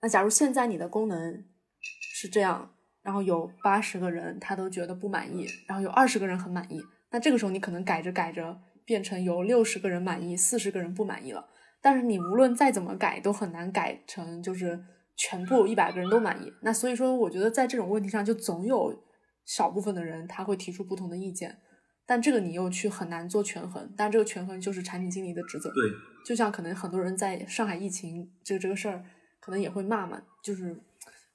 [0.00, 1.44] 那假如现在你的功能
[1.78, 11.50] 是这样，然后有八十个人他都觉得不满意，然后有二十个人很满意，那这个时候你可能改着改着变成有六十个人满意，四十个人不满意了。
[11.86, 14.76] 但是你无论再怎么改，都很难改成就是
[15.14, 16.52] 全部一百个人都满意。
[16.62, 19.04] 那所以说，我觉得在这种问题上，就总有
[19.44, 21.58] 少部分的人他会提出不同的意见。
[22.04, 25.70] 但这个你又去很难做权衡，但这个权衡就是产品经理的职责。
[25.70, 25.84] 对，
[26.24, 29.04] 就像可能很多人在上海疫情这个这个事儿，
[29.38, 30.20] 可能也会骂嘛。
[30.42, 30.76] 就是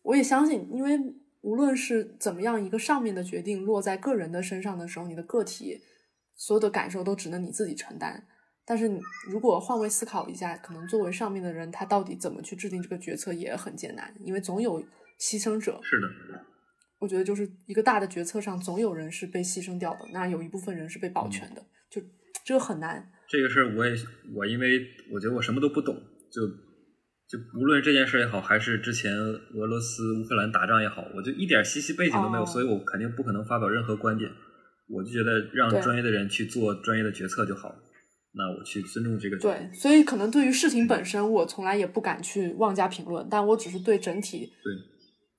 [0.02, 1.00] 我也相信，因为
[1.40, 5.80] 无论是怎么样一个上面的决定落在个人的身上的时候，你的个体
[6.36, 8.28] 所有的感受都只能你自己承担。
[8.72, 8.90] 但是
[9.30, 14.82] 如果换位思考一下，可能作为上面的人，他到底怎么去制定这个决策也很艰难，因为总有
[15.20, 15.78] 牺牲者。
[15.84, 16.08] 是的。
[16.98, 22.02] 我觉得就是一个大的决策上，总有人是被牺牲掉的，那有一部分人是被保全的，就
[22.46, 23.12] 这个很难。
[23.28, 23.94] 这个事儿我也
[24.34, 24.80] 我因为
[25.12, 25.94] 我觉得我什么都不懂，
[26.32, 26.48] 就
[27.28, 34.32] 就无论这件事也好，还是之前俄罗斯乌克兰打仗也好，我就一点信息背景都没有，所以我肯定不可能发表任何观点。
[34.88, 37.76] 我就觉得让专业的人去做专业的决策就好，
[38.34, 39.38] 那我去尊重这个。
[39.38, 44.52] 对，所以可能对于事情本身，我从来也不敢去妄加评论，但我只是对整体。
[44.64, 44.74] 对。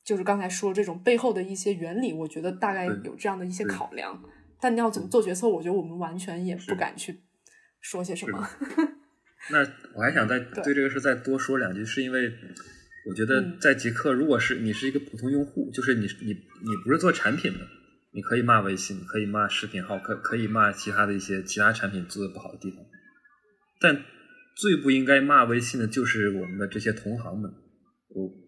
[0.04, 4.20] 就是刚才说这种背后的一些原理，我觉得大概有这样的一些考量。
[4.60, 7.20] 但你要怎么做决策，我觉得我们完全也不敢去
[7.80, 8.48] 说些什么。
[9.50, 9.58] 那
[9.94, 12.30] 我还想再对这个事再多说两句，是因为
[13.08, 17.60] 我觉得在极客，如果是你是一个普通用户，就是你你你不是做产品的，
[18.14, 22.78] 你可以骂微信，可以骂视频号，可可以骂其他的一些其他产品做的不好的地方。
[23.80, 24.04] 但
[24.56, 27.50] 最不应该骂微信的就是我们的这些同行们。
[28.08, 28.42] 我。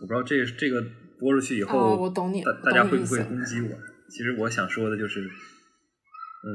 [0.00, 0.84] 我不知道这这个
[1.20, 3.68] 播出去以后，我懂你，大大家会不会攻击我？
[4.10, 6.50] 其实我想说的就是，嗯，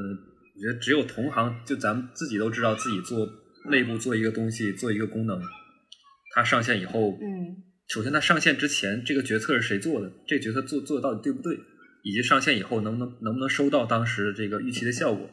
[0.54, 3.26] 我觉得只有同行，就咱们自己都知道，自己做
[3.70, 5.40] 内部做一个东西，做一个功能，
[6.34, 7.56] 它上线以后，嗯，
[7.88, 10.12] 首先它上线之前，这个决策是谁做的？
[10.26, 11.58] 这个决策做做的到底对不对？
[12.08, 15.28] 以及上线以后能不能能不能收到当时这个预期的效果？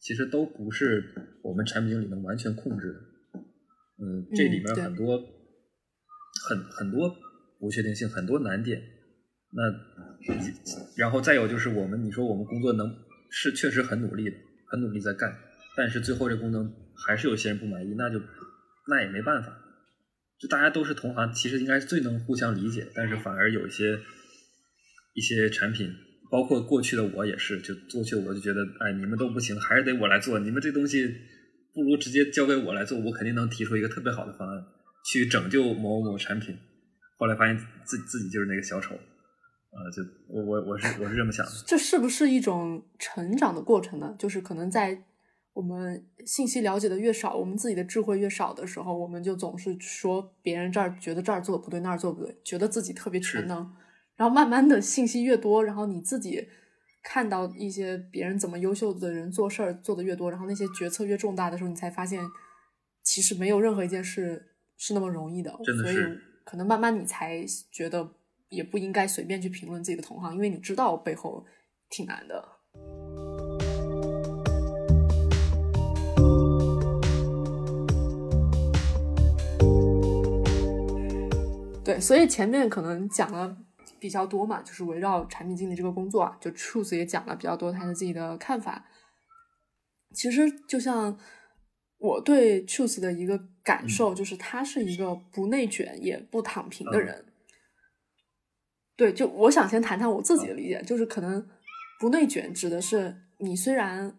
[0.00, 1.04] 其实都不是
[1.42, 2.98] 我们产品经理能完全控制的。
[4.02, 5.18] 嗯，这里面很多
[6.48, 7.14] 很很多。
[7.60, 8.82] 不确定性很多难点，
[9.52, 9.62] 那
[10.98, 12.94] 然后再有就是我们，你说我们工作能
[13.30, 15.34] 是确实很努力的，很努力在干，
[15.74, 16.70] 但是最后这功能
[17.06, 18.20] 还是有些人不满意，那就
[18.90, 19.56] 那也没办法。
[20.38, 23.98] 就大家都是同行，其实应该是最能互相理解，但是反而有一些
[25.14, 25.90] 一些产品，
[26.34, 31.06] 包括过去的我也是，就过去我就觉得，哎，你们都不行，还是得我来做，你们这东西
[31.72, 34.64] 不如直接交给我来做，我肯定能提出一个特别好的方案
[35.06, 36.58] 去拯救某某某产品。
[37.16, 41.52] 后来发现自自己就是那个小丑，呃，就我我我是我是这么想的。
[41.64, 44.12] 这是不是一种成长的过程呢？
[44.18, 45.04] 就是可能在
[45.52, 53.72] 我们信息了解的越少，我们自己的智慧越少的时候，我们就总是说别人这儿觉得这儿做的不对，那儿做不对，觉得自己特别全能。
[54.16, 56.46] 然后慢慢的信息越多，然后你自己
[57.02, 62.22] 看到一些别人怎么优秀的人做事儿做的越多，然后那些决策越重大的时候，你才发现
[63.02, 65.52] 其实没有任何一件事是那么容易的。
[65.64, 66.22] 真的是。
[66.44, 68.06] 可能慢慢你才觉得
[68.50, 71.44] 也不应该随便去评论自己的同行，因为你知道背后
[71.88, 72.48] 挺难的。
[81.84, 83.56] 对，对，所以前面可能讲了
[84.04, 88.84] 比较多嘛，就是围绕产品经理这个工作啊，就 Truth 也讲了比较多他的自己的看法。
[90.12, 91.18] 其实就像
[91.96, 97.24] 我对 Truth 的一个感受，就是他是一个不内卷也不躺平的人。
[98.94, 101.48] 对，就我想先谈谈我自己的理解，就是可能
[101.98, 104.18] 不内卷指的是你虽然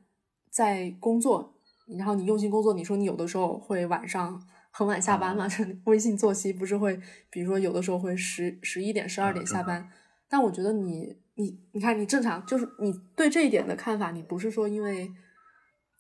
[0.49, 1.53] 在工作，
[1.95, 4.43] 然后你用心工作，你说你有的时候会晚上
[4.77, 5.47] 很晚下班嘛？
[5.85, 9.89] 微信作息不是会，比如说有的时候会十十一点、十二点下班，
[10.27, 15.09] 但我觉得你你你看你正常，就是你对这一点的看法，你不是说因为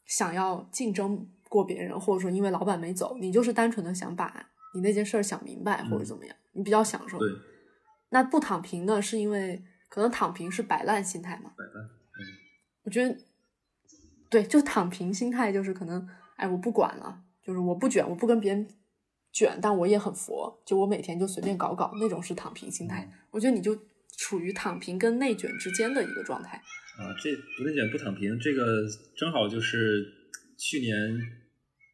[0.05, 7.17] 想要竞争过别人，或者说因为老板没走，你就是单纯的想把你那件事儿想明白或者怎么样，你比较享受。
[7.17, 7.29] 对。
[8.09, 9.01] 那不躺平呢？
[9.01, 11.53] 是因为可能躺平是摆烂心态嘛？
[11.57, 12.19] 摆烂，嗯，
[12.83, 13.17] 我觉得，
[14.29, 18.67] 对，就躺平心态就是可能，哎，我不管了，就是我不卷，我不跟别人
[19.31, 23.09] 卷，但我也很佛，就我每天就随便搞搞，那种是躺平心态。
[23.31, 23.77] 我觉得你就
[24.17, 26.57] 处于躺平跟内卷之间的一个状态。
[26.97, 28.65] 啊，这不内卷不躺平，这个
[29.15, 30.05] 正好就是
[30.57, 31.19] 去年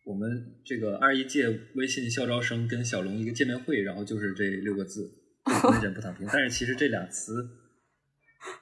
[0.05, 5.17] 我们这个二一届微信校招生跟小龙一个见面会，然后就是这六个字。
[5.43, 7.33] 内卷不躺平，但是其实这俩词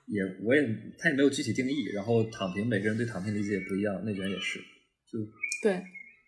[0.07, 0.61] 也我也
[0.97, 1.89] 他也没有具体定义。
[1.93, 4.59] 然后躺平，每个人对躺平理解也不一样，内卷也是。
[5.11, 5.19] 就
[5.61, 5.83] 对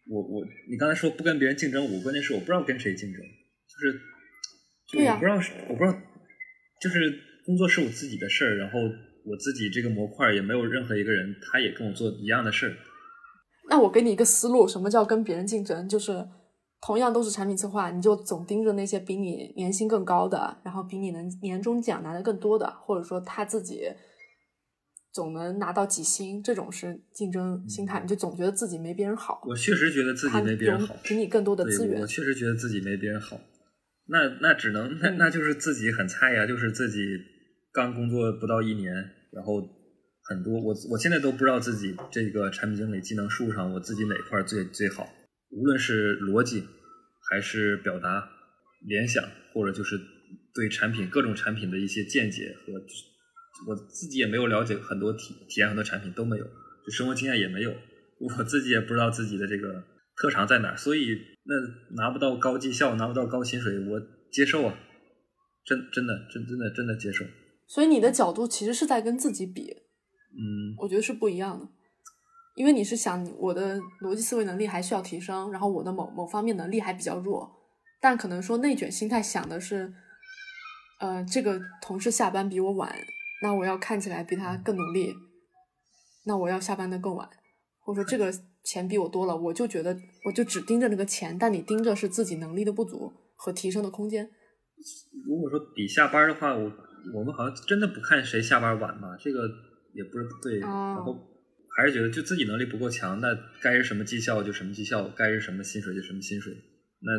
[0.09, 4.01] 我我你刚才说不跟别人竞争，我关键是我不知道跟谁竞争，就是
[4.93, 5.35] 对呀，我不知道
[5.69, 5.97] 我不知道，
[6.81, 6.99] 就是
[7.45, 8.79] 工作是我自己的事儿，然后
[9.25, 12.75] 我自己这个模块也没有任何一个人他也跟我做一样的事儿。
[13.69, 15.87] 那我给你一个思路，什么叫跟别人竞争？
[15.87, 16.27] 就是。
[16.83, 23.83] 同样都是产品策划，你就总盯着那些比你年薪更高的，然后比你能年终奖拿的更多的，或者说他自己
[25.13, 29.41] 总能拿到几星，这种是竞争心态，你就总觉得自己没别人好。
[29.45, 31.99] 我确实觉得自己没别人好，给你更多的资源。
[31.99, 33.39] 我确实觉得自己没别人好，
[34.07, 36.97] 那那只能那那就是自己很菜呀，就是自己
[37.73, 38.93] 刚工作不到一年，
[39.33, 39.61] 然后
[40.23, 45.09] 很多我我现在都不知道自己这个产品经理技能树上我自己哪块最最好。
[45.49, 46.63] 无论是逻辑，
[47.29, 48.29] 还是表达、
[48.87, 49.21] 联想，
[49.53, 49.99] 或者就是
[50.53, 52.79] 对产品各种产品的一些见解和
[53.67, 56.45] 我自己也没有了解很多体体验很多产品都没有，
[56.85, 57.71] 就生活经验也没有，
[58.19, 59.83] 我自己也不知道自己的这个
[60.15, 61.55] 特长在哪，所以那
[61.95, 64.73] 拿不到高绩效，拿不到高薪水，我接受啊，
[65.65, 67.25] 真真的真真的真的接受。
[67.67, 69.69] 所以你的角度其实是在跟自己比，
[70.33, 71.67] 嗯，我觉得是不一样的。
[72.55, 77.49] 因为你是想我的逻辑思维能力还需要提升，然后我的某某方面能力还比较弱，
[78.01, 79.93] 但可能说内卷心态想的是，
[80.99, 82.93] 呃，这个同事下班比我晚，
[83.41, 85.13] 那我要看起来比他更努力，
[86.25, 87.27] 那我要下班的更晚，
[87.79, 88.31] 或者说这个
[88.63, 94.29] 钱比我多了，我就觉得我就只盯着那个钱，但你盯着是自己能力的不足和提升的空间。
[95.27, 96.71] 如果说比下班的话，我
[97.15, 99.39] 我们好像真的不看谁下班晚嘛，这个
[99.93, 101.27] 也不是不对，然后。
[101.73, 103.29] 还是觉得就自己能力不够强，那
[103.61, 106.53] 该是什么绩效就什么绩效，该是什么薪水就什么薪水。
[106.99, 107.11] 那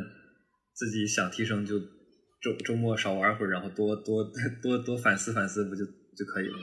[0.74, 4.22] 自己想提升就周周末少玩会儿，然后多多
[4.62, 5.82] 多多反思反思，不就
[6.16, 6.58] 就可以了？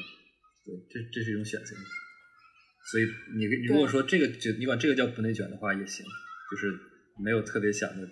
[0.65, 1.75] 对，这这是一种选择。
[2.91, 3.03] 所以
[3.37, 6.05] 你你如果说这个就你管这个叫不内卷的话也行，
[6.49, 6.73] 就是
[7.23, 8.07] 没有特别想的。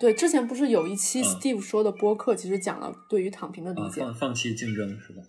[0.00, 5.22] 对，之前不是有一期 Steve 说的播客，其实讲了对于躺平的理解，放放弃竞争是吧？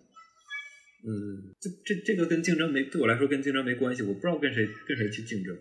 [1.06, 5.54] 嗯，这这这个跟竞争没对我来说跟竞争没关系，我不知道跟谁跟谁去竞争。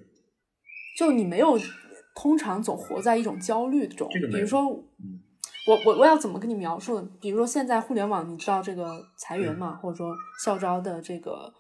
[0.97, 1.59] 就你没有，
[2.15, 4.09] 通常总活在一种焦虑中。
[4.13, 4.63] 这个比如说，
[5.65, 7.09] 我我我要怎么跟你描述呢？
[7.21, 10.13] 比如说现在互联网，你知道这个裁员嘛，或者说
[10.45, 11.53] 校招的这个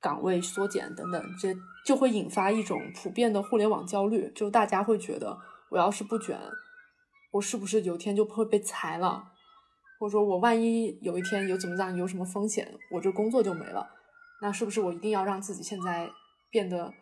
[0.00, 1.54] 岗位缩减等等，这
[1.84, 5.38] 就会引发一种普遍的互联网焦虑，就大家会觉得，
[5.70, 6.40] 我要是不卷，
[7.32, 9.24] 我是不是有天就会被裁了？
[10.00, 13.86] 或者说我万一有一天有怎么样，有什么风险，我这工作就没了，
[14.40, 16.10] 那是不是我一定要让自己现在
[16.50, 16.94] 变得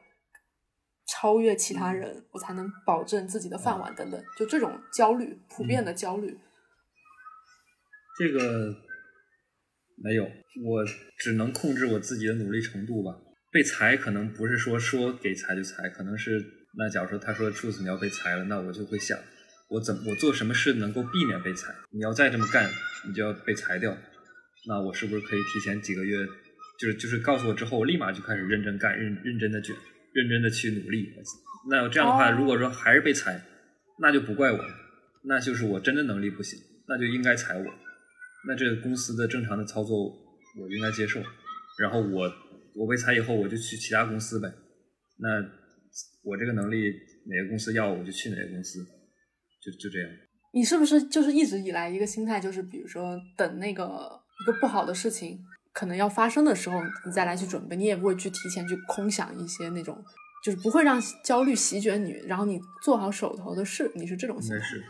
[1.07, 4.23] 超越其他人，我才能保证自己的饭碗等等？
[4.37, 6.39] 就这种焦虑，普遍的焦虑。
[8.19, 8.75] 这个
[10.03, 10.85] 没有，我
[11.19, 13.13] 只能控制我自己的努力程度吧。
[13.51, 16.43] 被裁可能不是说说给裁就裁，可能是
[16.79, 19.19] 那假如说他说柱子你要被裁了，那我就会想。
[19.69, 21.75] 我怎我做什么事能够避免被裁？
[21.93, 22.71] 你要再这么干，
[23.09, 23.97] 你就要被裁掉。
[24.69, 26.27] 那我是不是可以提前几个月，
[26.79, 29.75] 就是就是告诉我之后，我立马就开始认真干，认认真的卷，
[30.13, 31.09] 认真的去努力。
[31.71, 33.43] 那这样的话，如果说还是被裁，
[34.01, 34.59] 那就不怪我，
[35.25, 37.65] 那就是我真的能力不行，那就应该裁我。
[38.49, 40.05] 那这个公司的正常的操作，
[40.61, 41.21] 我应该接受。
[41.81, 42.33] 然后我
[42.75, 44.53] 我被裁以后，我就去其他公司呗。
[45.19, 45.29] 那
[46.25, 46.93] 我这个能力
[47.27, 48.81] 哪个公司要，我就去哪个公司。
[49.65, 50.11] 就就这样，
[50.53, 55.39] 你是不是就是一直以来一个心态，就是比如说等那个一个不好的事情
[55.73, 60.05] 可能要发生的时候，你再来去准备，你也不会去提前去空想一些那种，
[60.45, 64.61] 就是不会让焦虑席卷你，然后你做好手头的事，你是这种心态。
[64.65, 64.85] 是。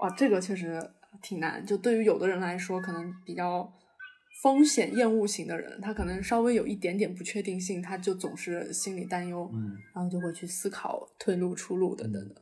[0.00, 0.82] 哇，这个确实
[1.22, 1.64] 挺难。
[1.64, 3.72] 就对于有的人来说，可能比较
[4.42, 12.34] 风险厌恶型的人，他可能稍微有一点点不确定性，他就总是心里担忧，嗯，然后就会去思考退路、出路等等的。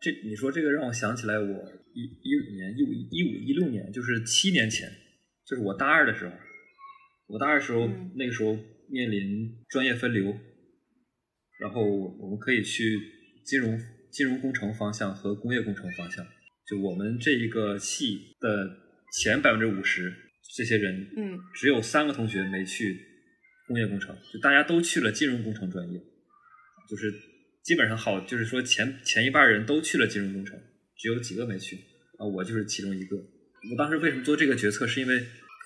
[0.00, 1.44] 这你说这个让我想起来，我
[1.94, 4.88] 一一五年、一五一五一六年，就是七年前，
[5.44, 6.34] 就是我大二的时候，
[7.26, 8.52] 我大二时候那个时候
[8.88, 10.36] 面临专业分流，
[11.60, 13.00] 然后我们可以去
[13.44, 13.78] 金融
[14.10, 16.24] 金融工程方向和工业工程方向。
[16.66, 18.76] 就我们这一个系的
[19.20, 20.12] 前百分之五十
[20.56, 22.98] 这些人，嗯，只有三个同学没去
[23.66, 25.98] 工业工程，就大家都去了金融工程专业，
[26.90, 27.12] 就是。
[27.64, 30.54] 基本上好，就是说前前一半人都去了金融工程，
[30.98, 31.76] 只有几个没去
[32.18, 33.16] 啊，我就是其中一个。
[33.16, 35.14] 我当时为什么做这个决策，是因为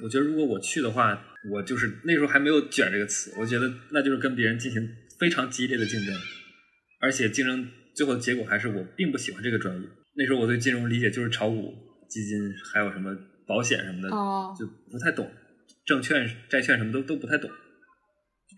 [0.05, 6.15] 我觉得如果我去的话，我就是那时候还没有“卷”这个词，我觉得那就是跟别人进行非常激烈的竞争，
[7.01, 9.89] 而且竞争最后的结果还是我并不喜欢这个专业。
[10.17, 11.73] 那时候我对金融理解就是炒股、
[12.09, 14.09] 基金，还有什么保险什么的，
[14.59, 15.31] 就不太懂，
[15.87, 17.49] 证券、债券什么都都不太懂。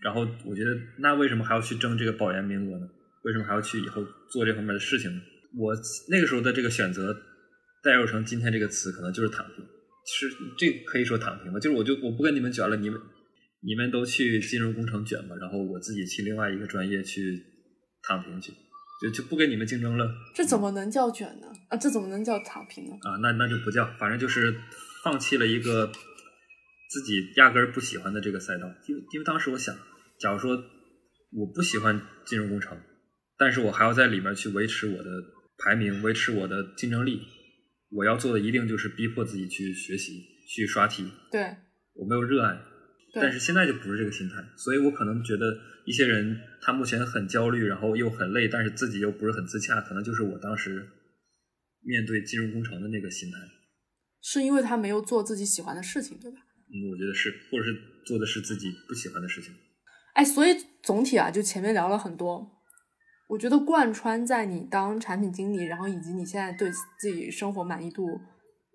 [0.01, 2.87] 然后我觉得，那为什么还要去争这个保研名额呢？
[3.23, 5.21] 为什么还要去以后做这方面的事情呢？
[5.55, 5.75] 我
[6.09, 7.15] 那个时候的这个选择，
[7.83, 9.63] 代入成今天这个词，可能就是躺平。
[10.05, 12.99] 其实这可以说躺平吧，就是我就我不跟你们卷了，你们
[13.61, 17.39] 你们都去金融工程卷吧，然后我自己去另外一个专业去
[18.03, 18.51] 躺平去，
[19.01, 20.09] 就就不跟你们竞争了。
[20.35, 21.47] 这怎么能叫卷呢？
[21.69, 22.91] 啊，这怎么能叫躺平呢？
[23.01, 24.55] 啊，那那就不叫，反正就是
[25.03, 25.91] 放弃了一个
[26.89, 28.67] 自己压根儿不喜欢的这个赛道。
[28.87, 29.75] 因为因为当时我想，
[30.19, 30.51] 假如说
[31.33, 32.77] 我不喜欢金融工程。
[33.37, 35.09] 但是我还要在里面去维持我的
[35.57, 37.23] 排名，维持我的竞争力。
[37.91, 41.05] 我要做的一定就是逼迫自己去学习，去刷题。
[41.31, 41.55] 对，
[41.93, 42.57] 我没有热爱，
[43.13, 45.45] 但是现在就不是这个心态，所以我可能觉得
[45.85, 50.87] 一些人他目前很焦虑，然后又很累，但是自己又不是很自洽，可能就是我当时
[51.81, 53.37] 面对金融工程的那个心态。
[54.21, 56.37] 是因为他没有做自己喜欢的事情，对吧？
[56.69, 57.75] 嗯，我觉得是，或者是
[58.05, 59.53] 做的是自己不喜欢的事情。
[60.13, 62.60] 哎，所以总体啊，就前面聊了很多。
[63.31, 68.19] 我觉得贯穿在你当产品经理，然后以及你现在对自己生活满意度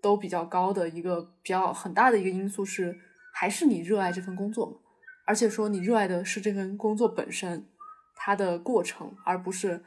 [0.02, 2.96] 都比较高的一个比较很大的一个因素是，
[3.34, 4.82] 还是你热爱这份工作，
[5.26, 7.66] 而且说你热爱的是这份工作本身，
[8.14, 9.84] 它的过程，而不是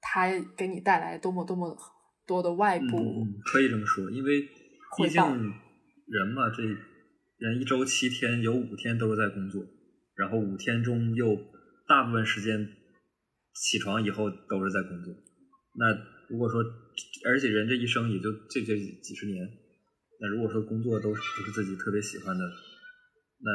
[0.00, 1.76] 它给你带来多么多么
[2.24, 2.86] 多的外部。
[3.44, 4.42] 可以这么说，因为
[4.96, 6.62] 毕竟人嘛，这
[7.38, 9.60] 人一周七天，有五天都是在工作，
[10.14, 11.36] 然后五天中又
[11.88, 12.68] 大部分时间。
[13.56, 15.14] 起床以后都是在工作，
[15.74, 15.90] 那
[16.28, 16.60] 如果说，
[17.24, 19.48] 而且人这一生也就这这几十年，
[20.20, 23.50] 那如果说工作都不是自己特别喜欢的，那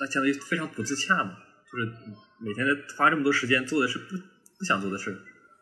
[0.00, 1.30] 那相当于非常不自洽嘛，
[1.70, 1.86] 就是
[2.44, 4.16] 每天在花这么多时间做的是不
[4.58, 5.16] 不想做的事，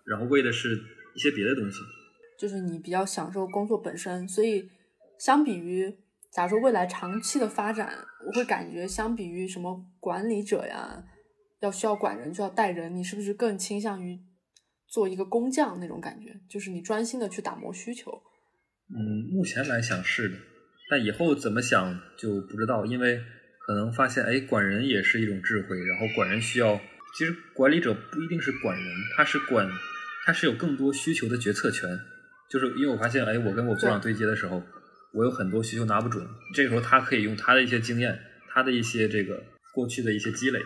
[0.06, 0.74] 然后为的是
[1.14, 1.80] 一些别的东西。
[2.38, 4.70] 就是你比较享受工作本身，所以
[5.18, 5.92] 相比于
[6.32, 11.04] 假如说未来长期的发展，我会感觉相比于什么管理者呀。
[11.60, 14.18] 要需要管人，就要带人，你是不是更倾向于
[14.86, 16.40] 做一个工匠那种感觉？
[16.48, 18.10] 就是你专心的去打磨需求。
[18.90, 20.36] 嗯，目前来想是的，
[20.90, 23.20] 但以后怎么想就不知道，因为
[23.66, 25.78] 可能发现，哎，管人也是一种智慧。
[25.84, 26.80] 然后管人需要，
[27.16, 29.68] 其实管理者不一定是管人，他是管，
[30.24, 31.98] 他是有更多需求的决策权。
[32.48, 34.62] 就是因为我发现，哎，我跟我组长对接的时候，
[35.12, 38.18] 我有很多需求拿不准，这个时候他可以用他的一些经验，
[38.48, 39.42] 他的一些这个
[39.74, 40.58] 过去的一些积累。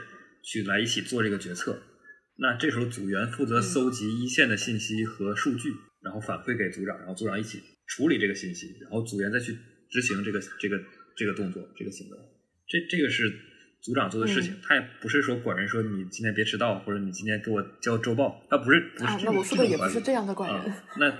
[0.42, 1.81] 去来一起做这个决策，
[2.37, 5.70] 那这时候组员负责搜集一线的信息和数据，
[6.02, 9.57] 然后反馈给组长，然后组长一起处理这个信息，然后组员再去
[9.88, 10.77] 执行这个这个
[11.17, 12.19] 这个动作这个行动。
[12.67, 13.31] 这这个是
[13.83, 20.75] 组长做的事情，他也不是说管人说你今天别迟到，或者你今天给我交周报，他不是不是这那我说的也不是这样的管人。
[20.98, 21.10] 那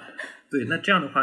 [0.51, 1.23] 对，那这样的话，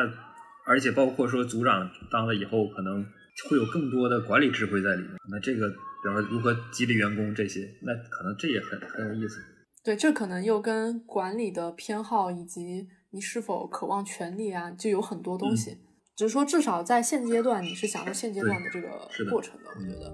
[0.65, 3.05] 而且包括说组长当了以后，可能
[3.49, 5.11] 会有更多的管理智慧在里面。
[5.29, 5.75] 那这个。
[6.01, 9.43] 比方说如何激励员工这些，那可能这也很很有意思。
[9.83, 15.77] 对，这可能又跟管理的偏好以及你是否渴望权利啊，就有很多东西。
[16.15, 18.89] 只是说，至少在现阶段，你是享受现阶段的这个
[19.29, 19.69] 过程的。
[19.75, 20.11] 我觉得。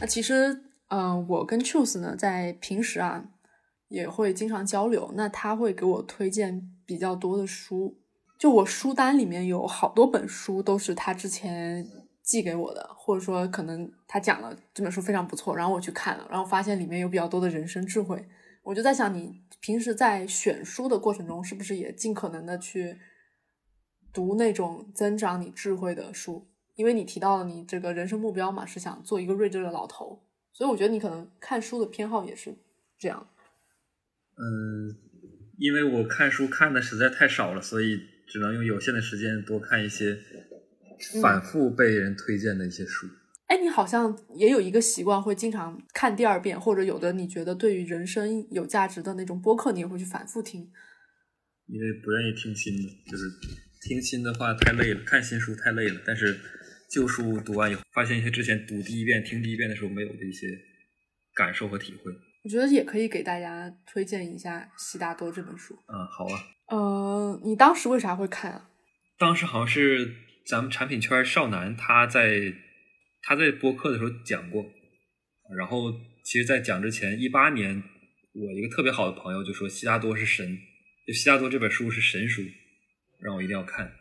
[0.00, 3.24] 那其实，嗯，我跟 Choose 呢，在平时啊。
[3.90, 7.98] 也会经常交流，那他会给我推荐比较多的书，
[8.38, 11.84] 就我书单里面有好多本书都是他之前
[12.22, 18.24] 寄给我的，或者说可能他讲了这本书非常不错，然后我去看了，然后发现里面有比较多的人生智慧。
[18.62, 22.96] 我就在想，你平时在选书的过程中，是不是也尽可能的去
[24.12, 26.46] 读那种增长你智慧的书？
[26.76, 30.22] 因为你提到了你这个人生目标嘛，是想做一个睿智的老头，
[30.52, 32.56] 所以我觉得你可能看书的偏好也是
[32.96, 33.26] 这样。
[34.40, 34.96] 嗯，
[35.58, 40.18] 因为我看书看的实在太少了，所以只能用有限的时间多看一些
[41.20, 43.06] 反复被人推荐的一些书。
[43.48, 50.70] 哎，你好像也有一个习惯，会经常看第二遍，或者有的你觉得对于人生有价值的那种播客，你也会去反复听。
[51.66, 53.24] 因为不愿意听新的，就是
[53.82, 56.00] 听新的话太累了，看新书太累了。
[56.06, 56.38] 但是
[56.90, 60.46] 旧书读完以后，发现一些之前读第一遍、听第一遍的时候没有的一些
[61.34, 62.12] 感受和体会。
[62.42, 65.74] 我觉得也可以给大家推荐一下《悉达多》这本书。
[65.86, 66.46] 嗯，好啊。
[66.68, 68.70] 呃，你当时为啥会看啊？
[69.18, 70.14] 当时好像是
[70.46, 72.54] 咱们产品圈少男他在。
[73.22, 74.64] 他在播客的时候讲过，
[75.54, 75.92] 然后
[76.24, 77.82] 其实，在讲之前，一八年，
[78.32, 80.48] 我一个特别好的朋友就说《悉达多是神》，
[81.06, 82.40] 就《悉达多》这本书是神书，
[83.20, 83.92] 让我一定要看。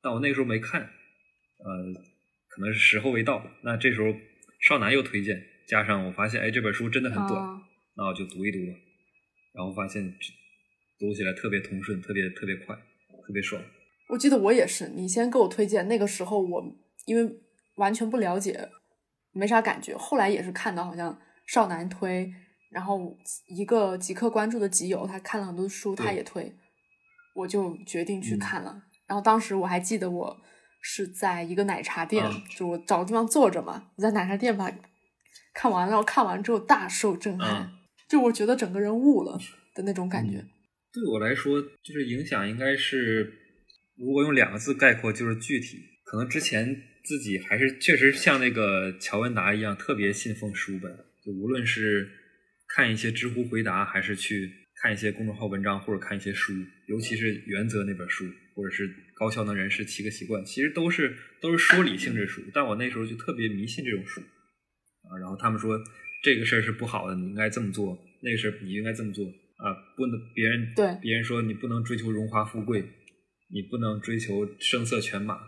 [0.00, 2.02] 但我那个时候没看，呃，
[2.48, 3.46] 可能是时候未到。
[3.62, 4.18] 那这时候
[4.62, 5.38] 少男又推荐，
[5.68, 7.60] 加上我发现，哎，这本书真的很短，
[7.94, 8.78] 那我就读一读吧。
[9.52, 10.02] 然后发现
[10.98, 12.74] 读起来特别通顺，特别特别快，
[13.26, 13.62] 特别爽。
[14.08, 16.64] 我记得我也是，你先给我推荐，那个时候我
[17.04, 17.38] 因为。
[17.78, 18.70] 完全不了解，
[19.30, 19.96] 没啥感觉。
[19.96, 21.16] 后来也是看到好像
[21.46, 22.28] 少男推，
[22.72, 23.16] 然后
[23.46, 26.52] 一个极客关注的集友，他看了很多书，他也推，
[27.36, 28.82] 我就决定去看了。
[29.06, 30.36] 然后当时我还记得我
[30.82, 34.68] 是在一个奶茶店，就我找个地方坐着嘛，我在奶茶店把
[35.54, 37.70] 看完了，看完之后大受震撼，
[38.08, 39.38] 就我觉得整个人悟了
[39.74, 40.44] 的那种感觉。
[40.92, 43.32] 对我来说，就是影响应该是，
[43.96, 45.78] 如果用两个字概括，就是具体。
[46.04, 46.82] 可能之前。
[47.04, 50.92] 自己还是确实像那个乔文达一样，特别信奉书本。
[51.24, 52.06] 就无论是
[52.66, 56.52] 看一些知乎回答，还是去看一些公众号文章，或者看一些书，
[56.86, 62.42] 尤其是《原则》那本书，或者是《高效能人士七个习惯》，其实都是都是说理性质书。
[62.52, 64.20] 但我那时候就特别迷信这种书
[65.10, 65.18] 啊。
[65.18, 65.78] 然后他们说
[66.22, 69.74] 这个事儿是不好的，你应该这么做；那个事儿你应该这么做啊。
[69.96, 72.84] 不能别人对别人说你不能追求荣华富贵，
[73.50, 75.38] 你不能追求声色犬马，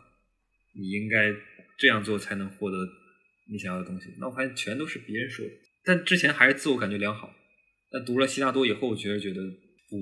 [0.74, 1.34] 你应该。
[1.80, 2.76] 这样做才能获得
[3.50, 4.14] 你想要的东西。
[4.18, 5.52] 那我发现全都是别人说的，
[5.82, 7.34] 但之前还是自我感觉良好。
[7.90, 9.40] 但读了悉达多以后，我觉得觉得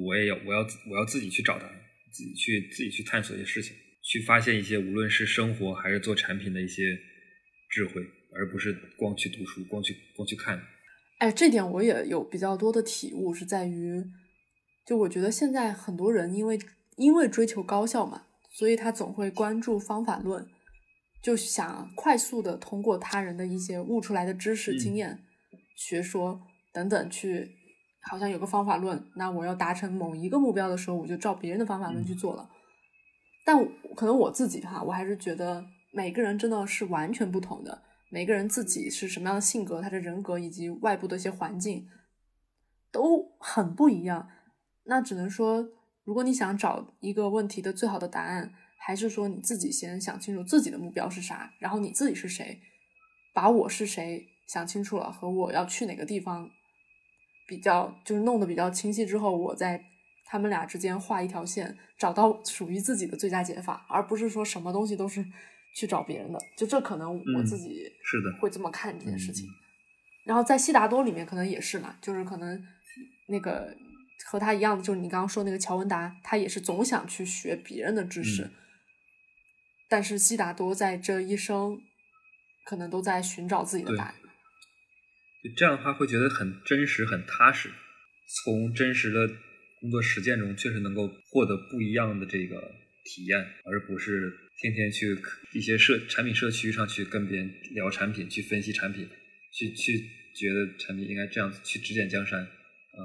[0.05, 1.81] 我也要，我要我要自己去找答案，
[2.11, 6.99] 自己去自己去探索一些事情，去发现一些无论是生活还是做产品的一些
[7.71, 8.03] 智慧，
[8.39, 10.59] 而不是光去读书，光去光去看。
[11.19, 14.05] 哎，这点我也有比较多的体悟，是在于，
[14.87, 16.59] 就我觉得现在很多人因为
[16.97, 18.23] 因为追求高效嘛，
[18.53, 20.47] 所以他总会关注方法论。
[21.21, 25.19] 就想快速的通过他人的一些悟出来的知识、经验、
[25.75, 26.41] 学说
[26.73, 27.51] 等等去，
[28.09, 29.05] 好像有个方法论。
[29.17, 32.49] 那我要达成某一个目标的时候，我就照别人的方法论去做了。
[33.45, 33.59] 但
[33.97, 37.83] 可能我自己哈，我还是觉得每个人真的是完全不同的。
[38.11, 41.89] 每个人自己是什么样的性格，他的人格以及外部的一些环境
[42.91, 44.29] 都很不一样。
[44.85, 45.69] 那只能说，
[46.05, 48.55] 如果你想找一个问题的最好的答案。
[48.81, 52.59] 还是说你自己先想清楚自己的目标是啥，然后你自己是谁，
[53.35, 56.49] 把我是谁想清楚了和我要去哪个地方，
[57.47, 59.85] 比较就是弄得比较清晰之后，我在
[60.25, 65.27] 他们俩之间画一条线，找到属于自己的最佳解法，而不是说什么东西都是
[65.79, 66.39] 去找别人的。
[66.57, 69.47] 就这可能我自己是的会这么看这件事情。
[70.25, 72.61] 然后在悉达多里面可能也是嘛，就是可能
[73.29, 73.75] 那个
[74.27, 78.51] 和他一样的，就是你刚刚说那个乔文达，他也是总想去学别人的知识。
[79.89, 81.81] 但是悉达多在这一生，
[82.67, 84.15] 可能都在寻找自己的答案。
[85.43, 87.71] 就这样的话，会觉得很真实、很踏实。
[88.45, 89.27] 从真实的
[89.81, 92.61] 工作实践中，确实能够获得不一样的这个
[93.05, 95.17] 体验，而不是天天去
[95.53, 99.09] 一些社产品社区上去跟别人聊产品，去分析产品，
[99.53, 99.99] 去去
[100.35, 102.47] 觉得产品应该这样子去指点江山。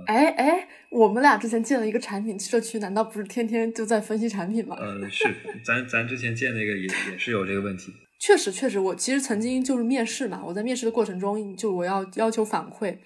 [0.08, 4.76] 哎哎，我们俩之前建了一个产品社区，难道不是天天就在分析产品吗？
[4.82, 5.32] 嗯，是，
[5.64, 7.94] 咱咱之前建那个也也是有这个问题。
[8.20, 12.98] 确实确实，我其实曾经就是面试嘛，我在面试的过程中，就我要要求反馈，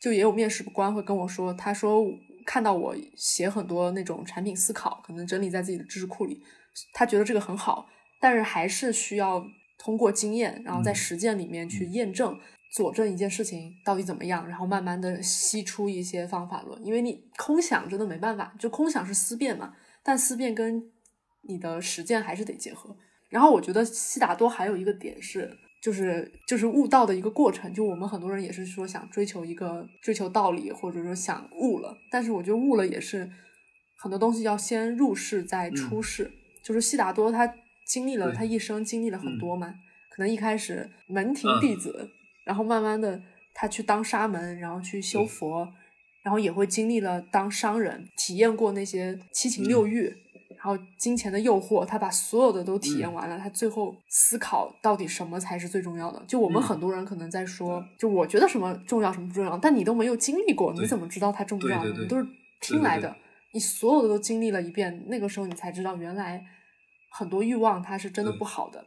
[0.00, 2.06] 就也有面试官会跟我说，他说
[2.46, 6.40] 看到我写很多那种产品思考，可能整理在自己的知识库里，
[6.92, 7.88] 他觉得这个很好，
[8.20, 9.44] 但是还是需要
[9.78, 12.38] 通过经验，然后在实践里面去验证。
[12.72, 19.74] 佐证一件事情到底怎么样，然后慢慢的析出一些方法论，因为你空想真的没办法，就空想是思辨嘛，
[20.04, 20.80] 但思辨跟
[21.48, 22.96] 你的实践还是得结合。
[23.28, 25.50] 然后我觉得悉达多还有一个点是，
[25.82, 27.74] 就是就是悟道的一个过程。
[27.74, 31.98] 就我们很多人也是说想追求一个追求道理，或者说想悟了。
[32.08, 33.28] 但是我觉得悟了也是
[33.98, 36.30] 很多东西要先入世再出世。
[36.62, 37.52] 就是悉达多他
[37.86, 39.74] 经历了他一生经历了很多嘛，
[40.10, 42.10] 可能一开始门庭弟子，
[42.44, 43.20] 然后慢慢的
[43.54, 45.66] 他去当沙门，然后去修佛，
[46.22, 50.14] 然后也会经历了当商人，体验过那些七情六欲。
[50.62, 56.22] 然后金钱的诱惑，他把所有的都体验完了，他最后思考到底什么才是最重要的。
[56.26, 61.82] 就我们很多人可能在说，就我觉得什么重要，什么不重要，但你都没有经历过，你怎么知道它重不重要？
[61.86, 62.26] 你都是
[62.60, 63.16] 听来的，
[63.52, 66.44] 你所有的都经历了一遍，那个时候你才知道，原来
[67.10, 68.86] 很多欲望它是真的不好的。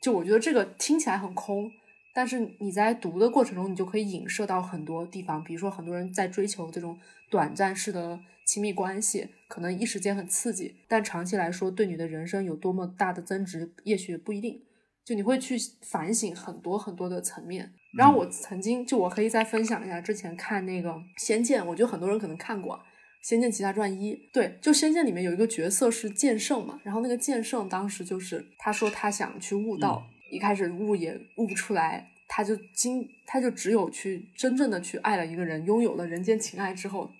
[0.00, 1.70] 就我觉得这个听起来很空。
[2.14, 6.98] 但是你在读的过程中，你就可以影射到很多地方，比如说很多人在追求这种
[7.30, 14.62] 短暂式的亲密关系，可能一时间很刺激，但长期来说对你的人生有多么大的增值，也许不一定。
[15.04, 17.74] 就你会去反省很多很多的层面。
[17.98, 22.76] 然后我曾经就我可以再分享一下之前看那个《仙剑》，我觉得很多人可能看过
[23.26, 24.14] 《仙剑奇侠传一》。
[24.32, 30.06] 对，就《仙剑》里面有一个角色是剑圣嘛，然后那个剑圣当时就是他说他想去悟道。
[30.30, 37.10] 一开始悟也悟不出来，他就经他就只有去真正的去爱了一个人，拥有了人间情爱之后，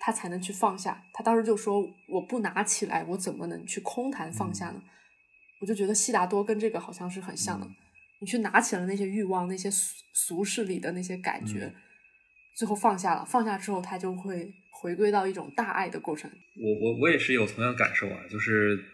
[0.00, 1.00] 他才能去放下。
[1.12, 4.82] 他当时就说：“我不拿起来，我怎么能去空谈放下呢？”
[5.62, 7.66] 我就觉得悉达多跟这个好像是很像的。
[8.20, 11.72] 你去拿起了那些欲望，那些俗俗世里的那些感觉，
[12.56, 13.24] 最后放下了。
[13.24, 16.30] 放下之后，他就会回归到一种大爱的过程。
[16.56, 18.84] 我我我也是有同样感受啊，就是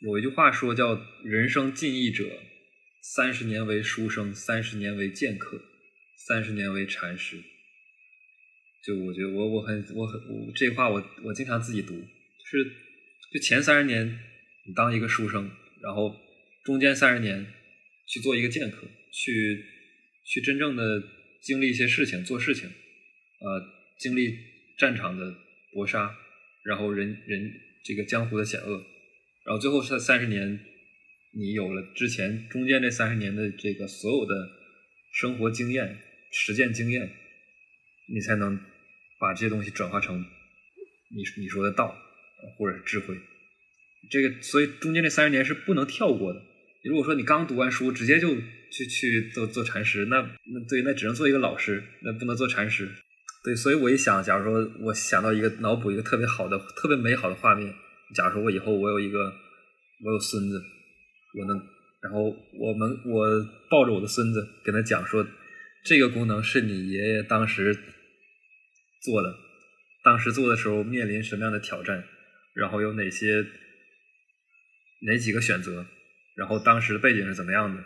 [0.00, 2.24] 有一句话说叫“人生尽义者”。
[3.04, 5.60] 三十年为书生，三十年为剑客，
[6.16, 7.36] 三十年为禅师。
[8.84, 12.64] 就我觉得，我我很我很我这话我我经常自己读，就是
[13.32, 14.06] 就前三十年
[14.68, 15.50] 你当一个书生，
[15.82, 16.14] 然后
[16.62, 17.44] 中间三十年
[18.06, 19.64] 去做一个剑客，去
[20.24, 21.02] 去真正的
[21.42, 22.70] 经历一些事情，做事情，
[23.42, 23.62] 呃，
[23.98, 24.38] 经历
[24.78, 25.34] 战场的
[25.72, 26.14] 搏杀，
[26.64, 27.52] 然后人人
[27.84, 28.84] 这个江湖的险恶，
[29.44, 30.60] 然后最后是三十年。
[31.34, 34.34] 你有了之前中间这三十年的这个所有的
[35.14, 35.98] 生活经验、
[36.30, 37.10] 实践经验，
[38.12, 38.60] 你才能
[39.18, 41.96] 把这些东西转化成你你说的道
[42.58, 43.16] 或者是智慧。
[44.10, 46.42] 这个所以中间这三十年是不能跳过的。
[46.84, 52.90] 如果说你刚读完书直接就去去做做禅师，那那对那只能做一个老师，那不能做禅师。
[53.44, 57.74] 对，所以我一想，假如说我想到一个脑补一个特别好的、特别美好的画面，
[58.14, 59.18] 假如说我以后我有一个
[60.04, 60.62] 我有孙子。
[61.34, 61.58] 我能，
[62.02, 63.26] 然后我们我
[63.70, 65.26] 抱着我的孙子跟他讲说，
[65.82, 67.74] 这个功能是你爷爷当时
[69.00, 69.34] 做的，
[70.04, 72.04] 当时做的时候面临什么样的挑战，
[72.52, 73.42] 然后有哪些
[75.06, 75.86] 哪几个选择，
[76.36, 77.82] 然后当时的背景是怎么样的，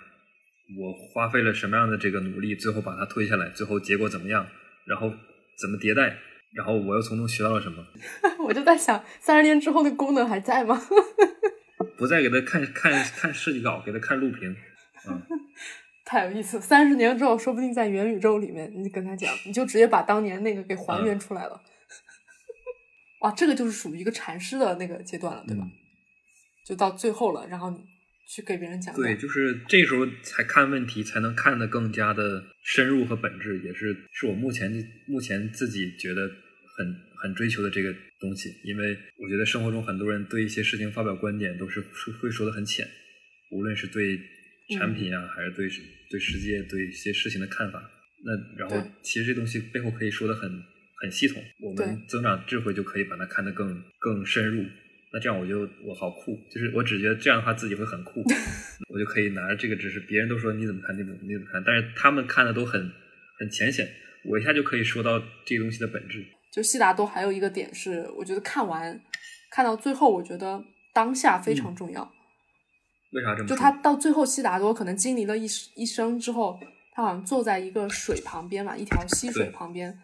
[0.76, 4.44] 我花费了什么样的这个努力，最后把它推下来，最后结果怎么样，
[4.88, 5.14] 然后
[5.58, 6.16] 怎么迭代，
[6.54, 7.84] 然后我又从中学到了什么？
[8.46, 10.80] 我就在想，三十年之后的功能还在吗？
[11.96, 14.54] 不再给他看看看设计稿，给他看录屏，
[15.08, 15.22] 嗯，
[16.04, 16.60] 太有意思！
[16.60, 21.60] 三十年之后，说不定在元宇宙里面，你跟他讲，你就直接把当年那个给还原出来了。
[23.20, 25.64] 哇，这个就是属于一个禅师的那个阶段了，对吧？
[26.66, 27.78] 就到最后了，然后你
[28.26, 28.94] 去给别人讲。
[28.94, 34.70] 对，就是这时候才看问题，才能看得更加的深入和本质，也是是我目前
[35.06, 36.28] 目前自己觉得
[36.76, 37.94] 很很追求的这个。
[38.18, 41.82] 东西，因为我觉得生活中很多人对一些事情发表观点都是
[42.18, 42.88] 会说的很浅，
[43.50, 44.18] 无论是对
[44.70, 45.68] 产品啊，还是对
[46.10, 47.90] 对世界、对一些事情的看法。
[48.24, 50.50] 那然后其实这东西背后可以说的很
[51.02, 54.64] 很系统，我们增长智慧就可以把它看得更更深入。
[55.12, 58.22] 那这样我就我好酷，就是我只觉得这样的话自己会很酷，
[58.92, 62.80] 我就可以拿着这个知识，别人都说你怎么看，你怎么你怎么看，但是他们看的都很
[63.38, 63.88] 很浅显，
[64.24, 66.26] 我一下就可以说到这个东西的本质。
[66.52, 69.00] 就悉达多还有一个点是，我觉得看完
[69.50, 72.12] 看到最后，我觉得当下非常重要。
[73.12, 73.48] 为啥这么？
[73.48, 75.46] 就他到最后，悉达多可能经历了一
[75.76, 76.58] 一生之后，
[76.92, 79.96] 他好像坐在一个水旁边嘛，一条溪水旁边，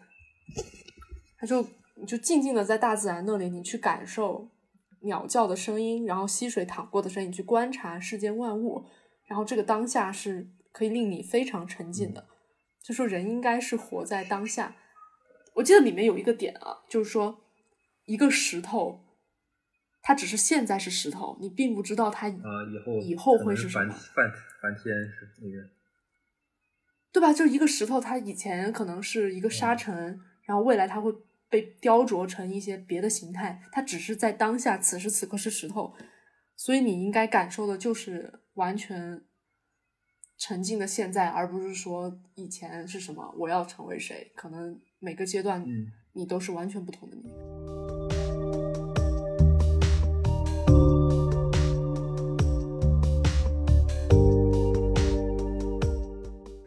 [1.37, 1.67] 他就
[2.07, 4.47] 就静静的在大自然那里，你去感受
[5.03, 8.85] 鸟叫的声音，然后溪水淌过的声音，去观察世间万物，
[9.25, 12.27] 然后这个当下是可以令你非常沉浸的。
[12.81, 14.75] 就说人应该是活在当下。
[15.55, 17.41] 我记得里面有一个点啊，就是说，
[18.05, 19.05] 一个石头，
[20.01, 22.33] 它只是现在是石头，你并不知道它啊
[22.71, 23.93] 以后以后会是什么。
[23.93, 24.29] 梵
[24.61, 25.69] 梵天是那个，
[27.11, 27.31] 对吧？
[27.31, 31.13] 就一个石头，它以前可能是一个沙尘，然后未来它会
[31.53, 33.61] 被雕琢成一些别的形态。
[33.71, 35.93] 它只是在当下此时此刻是石头，
[36.55, 39.21] 所以你应该感受的就是完全
[40.35, 44.31] 沉浸的现在，而不是说以前是什么，我要成为谁。
[44.35, 47.31] 可能每个阶段嗯你都是完全不同的你。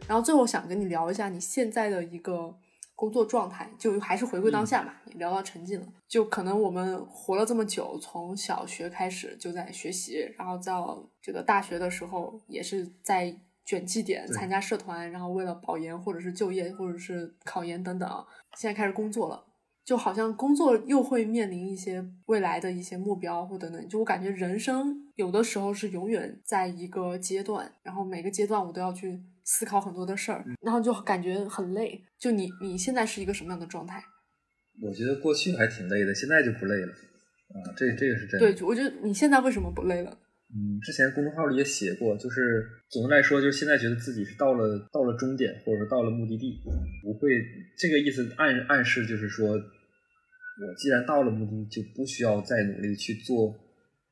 [0.07, 2.55] 然后最后想跟你聊一下你现在的一个
[2.97, 4.91] 工作状态，就还是回归当下嘛。
[5.05, 13.33] 也聊到沉浸了，就可能我们活了这么久，从小学开始就在学习，然后到这个大学的时候也是在
[13.63, 18.25] 卷绩点参加社团，然后为了保研或者是就业或者是考研等等，
[18.57, 19.45] 现在开始工作了。
[19.85, 29.17] 就好像工作又会面临一些未来的一些目标或等等，就我感觉人生有的时候是永远在一个阶段，然后每个阶段我都要去
[29.47, 32.03] 思考很多的事儿，然后就感觉很累。
[32.19, 34.03] 就你你现在是一个什么样的状态？
[34.81, 38.53] 我觉得过去还挺累的，现在就不累了啊，这这个是真的。
[38.53, 40.11] 对，我觉得你现在为什么不累了？
[40.49, 46.61] 嗯，之前公众号里也写过，就是总的来说，就是现在觉得自己是到了到了终点，或者说到了目的地，
[47.03, 47.31] 不会
[47.77, 53.55] 这个意思暗暗示就是说，我既然到了目的地，就不需要再努力去做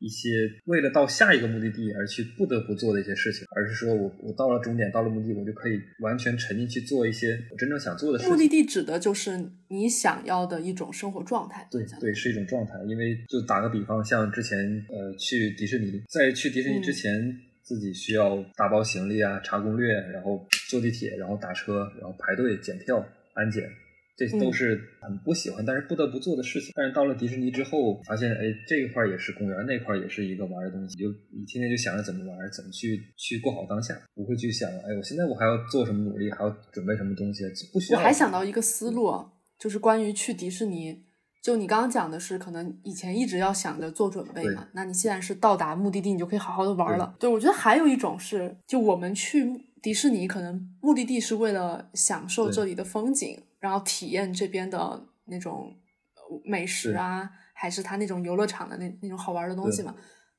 [0.05, 0.29] 一些
[0.65, 8.31] 为了到下一个目的地而去不得不做的一些事情，而是说我我到了终点，到了目的地，我就可以完全沉浸去做一些我真正想做的事情。
[8.31, 11.67] 目的地指的就是你想要的一种生活状态。
[11.71, 12.73] 对对，是一种状态。
[12.87, 23.03] 因为就打个比方，像之前呃去迪士尼，在去迪士尼之前，自己需要打包行李啊、查攻略，然后坐地铁，然后打车，然后排队检票、
[23.33, 23.67] 安检，
[24.15, 26.71] 这都是很不喜欢，但是不得不做的事情。
[26.75, 37.43] 但是到了迪士尼之后，发现哎，这一块也是公园，那块也是一个玩的东西，就你天天就想着怎么玩，怎么去去过好当下，不会去想哎，我现在我还要做什么努力，还要准备什么东西，
[37.73, 37.99] 不需要。
[37.99, 41.03] 我还想到一个思路，啊，就是关于去迪士尼。
[41.43, 47.15] 就你刚刚讲的是，可能以前一直要想着做准备嘛，那你现在是到达目的地，你就可以好好的玩了。
[47.19, 49.45] 对我觉得还有一种是，就我们去
[49.83, 55.75] 迪士尼，可能目的地是为了享受这里的风景，然后体验这边的那种
[56.13, 59.95] 呃美食啊，还是他那种游乐场的那那种好玩的东西嘛。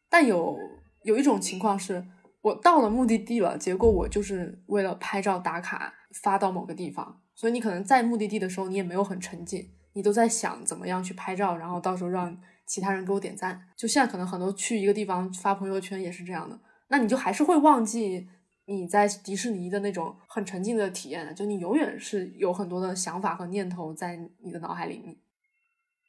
[0.09, 0.57] 但有
[1.03, 2.07] 有一种情况是，
[2.41, 13.61] 我到了目的地了，结果我就是为了拍照打卡发到某个地方，所以你可能在目的地的时候，你也没有很沉浸，你都在想怎么样去拍照，然后到时候让其他人给我点赞。
[13.77, 16.57] 就现在可能很多去一个地方发朋友圈也是这样的，
[16.87, 18.29] 那你就还是会忘记
[18.67, 25.01] 你在迪士尼的那种很沉浸的体验，就你永远是有很多的想法和念头在你的脑海里。
[25.05, 25.17] 你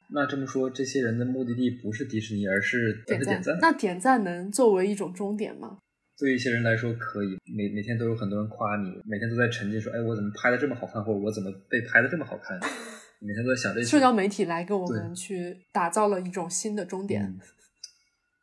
[0.09, 3.59] 那这么说，这些人的目的地不是迪士尼，而是而点赞，点赞。
[3.61, 5.77] 那点赞能作为一种终点吗？
[6.17, 12.59] 对于一些人来说可以，每每天都有很多人夸你，每天都在沉浸说，哎，我怎么拍的这么好看，或者我怎么被拍的这么好看，
[13.21, 13.85] 每天都在想这些。
[13.85, 17.23] 社交媒体来给我们去打造了一种新的终点。
[17.23, 17.39] 嗯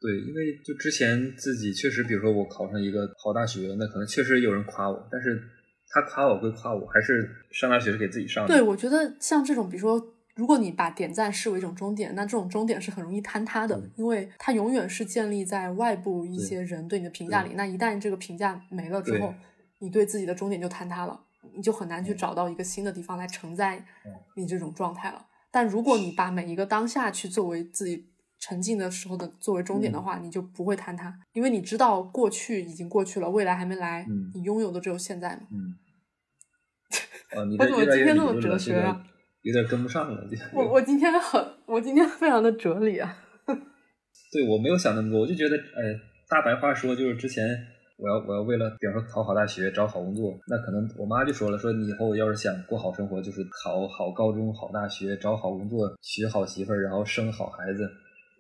[0.05, 5.43] 对，因为就之前自己确实，比如说我考上一个好大学，那可能确实有人夸我，但是
[5.89, 8.53] 他夸我归夸我，还是上大学是给自己上的。
[8.53, 17.55] 对，我觉得像这种，比如说，如果你把点赞视为一种终点，那这种终点是很容易坍塌的，嗯因为它永远是建立在外部一些人对你的评价里。
[17.55, 19.35] 那一旦这个评价没了之对后，
[19.79, 21.19] 你对自己的终点就坍塌了，
[21.57, 25.25] 你就很难去嗯找到一个新的地方来承载嗯你这种状态了。
[25.51, 28.05] 但如果你把每一个当下去作为自己
[28.47, 35.43] 沉浸的时候的作为终点的嗯话，你就不会坍塌，因为你知道过去已经过去了，未来还没来，嗯你拥有的只有现在嘛。
[35.51, 39.03] 嗯，啊， 你我怎么今天那么哲学啊
[39.41, 40.29] 有点跟不上了。
[40.53, 43.17] 我我今天很，我今天非常的哲理啊。
[44.33, 45.81] 对我没有想那么多，我就觉得，哎，
[46.29, 47.49] 大白话说就是之前
[47.97, 57.89] 我要我要为了，比方说考好大学、找好工作，那可能我妈就说了，说你以后要是想过好生活，就是考好高中、好大学、找好工作、娶好媳妇儿，然后生好孩子，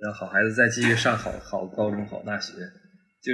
[0.04, 2.52] 然后好孩子再继续上好好高中、好大学，
[3.22, 3.32] 就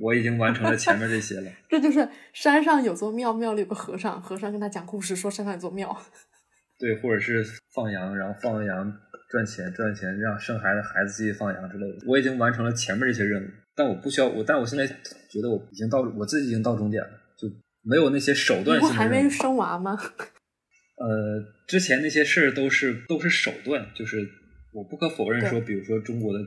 [0.00, 1.50] 我已经完成了前面这些了。
[1.68, 6.00] 这就是山上有座庙，庙里有个和尚，和尚跟他讲故事，说山上有座庙。
[6.78, 7.44] 对，或者是
[7.74, 8.96] 放羊，然后放完羊
[9.30, 12.04] 赚钱，赚钱让生孩子，孩子继续放羊之类的。
[12.06, 17.48] 我已经完成了前面这些任务，但我不需要我，但我现在觉得我已经到，我自己已经到终点了，就
[17.82, 19.42] 没有那些手你段不还没性的任务。
[19.42, 19.98] 生娃吗？
[21.02, 24.24] 呃，之前那些事儿都是都是手段，就是
[24.72, 26.40] 我不可否认说，比如说中国的，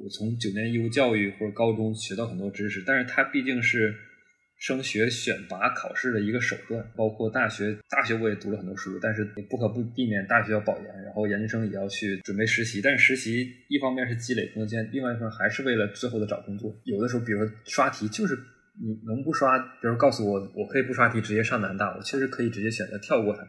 [0.00, 3.94] 我从九年义务教育或者高中学到很多知识，但是它毕竟是
[4.58, 16.74] 升学选拔考试的一个手段，包括大学，大学我也读了很多书，但是也不可不避免大学要保研，然后研究生也要去准备实习，但是实习一方面是积累工作经验，另外一方面还是为了最后的找工作。
[16.82, 18.34] 有的时候，比如说刷题，就是
[18.80, 23.46] 你能不刷，比如告诉我我可以不刷题直接上南大，我确实可以直接选择跳过它。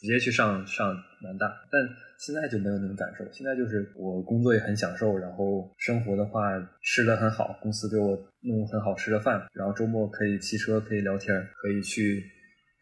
[0.00, 0.92] 直接去上上
[1.22, 1.46] 南大。
[1.70, 1.80] 但
[2.18, 12.22] 现在就没有那种感受，现在就是我工作也很享受，然后生活的话吃的很好，公司给我弄很好吃的饭，然后周末可以骑车，可以聊天，可以去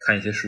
[0.05, 0.47] 看一些书，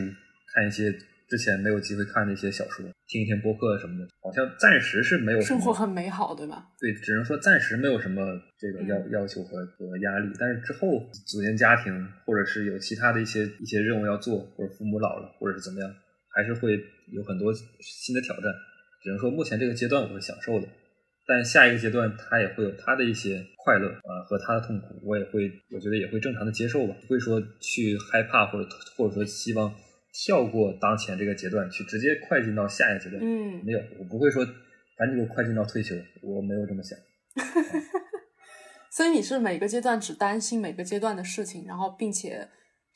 [0.54, 0.92] 看一些。
[1.32, 6.68] 之前没有机会看的一些小说，听一听播客什么的，好像暂时是没有生活很美好，对吧？
[6.78, 8.22] 对，只能说暂时没有什么
[8.60, 10.30] 这个要要求和和压力。
[10.38, 15.90] 但是之后组建家庭，或者是有其他的一些一些任务要做，或者父母老了，或者是怎么样，
[16.34, 16.80] 还是会
[17.12, 18.46] 有很多新的挑战。
[19.04, 20.68] 只能说目前这个阶段我是享受的，
[21.28, 29.74] 但下一个阶段他也会有他的一些快乐啊和他的痛苦，我也会我觉得也会正常的接受吧，不会说去害怕或者或者说希望。
[30.14, 33.18] 跳过当前这个阶段，去直接快进到下一个阶段。
[33.24, 34.46] 嗯，没有，我不会说
[34.98, 37.00] 赶紧给我快进到退休，我没有这么想。
[38.92, 42.46] 所以你是每个阶段只担心每个阶段的事情，然后并且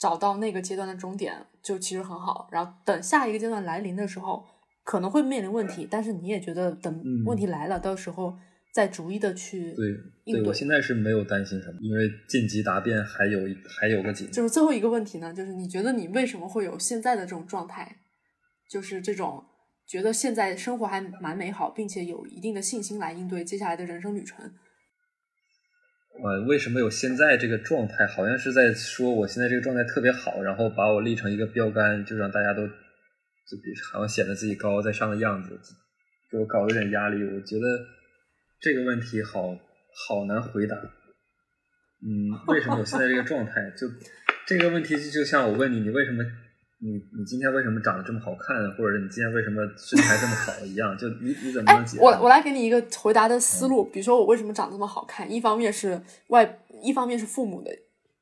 [0.06, 1.34] 找到那个阶段的终点，
[1.64, 2.48] 就其实很好。
[2.52, 4.46] 然后等下一个阶段来临的时候，
[4.84, 8.38] 可能会面临问题，但是你也觉得等问题来了，到时候。
[8.76, 13.40] 再逐一的去对，对我现在是没有担心什么，因为晋级答辩还有
[13.80, 18.00] 还有个几就是最后一个问题呢，就是你觉得你为什么会有现在的这种状态？
[18.70, 19.42] 就是这种
[19.88, 24.52] 觉得现在生活还蛮美好，并且有一定的信心来应对接下来的人生旅程。
[26.24, 28.06] 呃，为什么有现在这个状态？
[28.08, 35.60] 好像是在说我现在这个状态特别好，然后把我立成一个标杆，就让大家都就比好像显得自己高高在上的样子，
[36.32, 37.24] 给我搞有点压力。
[37.24, 37.96] 我觉得。
[38.58, 39.60] 这个问题好
[40.08, 43.70] 好难回答，嗯，为什么我现在这个状态？
[43.78, 43.86] 就
[44.48, 46.24] 这个问题就像我问你，你为什么
[46.80, 50.96] 你你今天为什么长得这么好看，或者你今天为什么身材这么好一样？
[51.00, 51.98] 就你你怎么能解？
[52.00, 55.32] 我我来给你一个回答的思路，比如说我为什么长得这么好看？
[55.32, 57.72] 一方面是外，一方面是父母的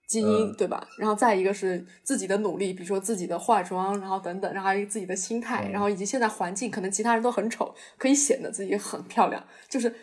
[0.07, 0.87] 基因，对吧？
[0.97, 9.93] 然后再一个是自己的努力，比如说自己的化妆，然后等等，然后还有自己的心态，然后以及现在环境，可能其他人都很丑，可以显得自己很漂亮，就是。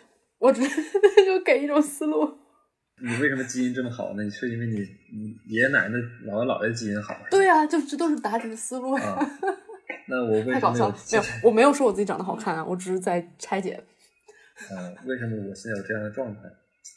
[0.41, 0.59] 我只
[1.23, 2.27] 就给一种思路。
[3.03, 4.29] 你为什么基因这么好呢？
[4.29, 4.77] 是因为你
[5.11, 7.17] 你爷爷奶奶、姥姥姥爷基因好？
[7.31, 9.17] 对呀，就这都是答题的思路呀。
[10.07, 10.95] 那我为什么太搞笑了？
[11.11, 13.83] 没有，我没有说我自己长得好看啊，我只是在拆解。
[14.71, 16.41] 嗯， 为什么我现在有这样的状态？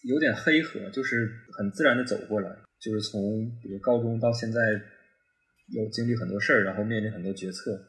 [0.05, 2.51] 有点黑盒，就是很自然的走过来，
[2.81, 4.61] 就是从比如高中到现在，
[5.73, 7.81] 有经历很多事儿，然后面临很多决策。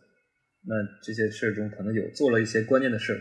[0.68, 3.20] 那这些事儿中，可能有做了一些关键的事儿。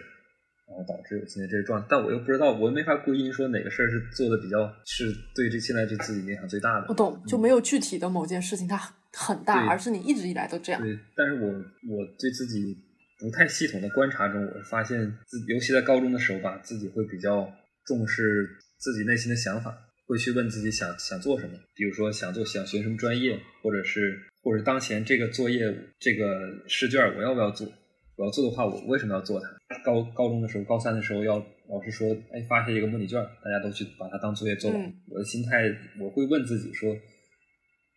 [0.74, 6.86] 然后导致我现在这个状态，但我又不知道，我又没法归因说哪个事儿是做的比较是对这现在对自己影响最大的。
[6.88, 8.76] 我懂，就没有具体的某件事情它
[9.12, 10.82] 很大，而是你一直以来都这样。
[10.82, 12.76] 对，但是我我对自己
[13.20, 17.48] 不太系统的观察中，我发现自尤其在高中的时候吧，自己会比较
[17.86, 18.48] 重视
[18.78, 19.72] 自己内心的想法，
[20.08, 27.68] 会去问自己想想做什么，比如说想做想学什么专业，或者是或者当前这个作业这个试卷我要不要做。
[28.16, 29.48] 我要做的话，我为什么要做它？
[29.84, 31.36] 高高中的时候，高三的时候，要
[31.68, 34.80] 老师说，哎，发下一个模拟卷，大家都去把它当作业做完。
[35.08, 35.64] 我的心态，
[36.00, 36.94] 我会问自己说，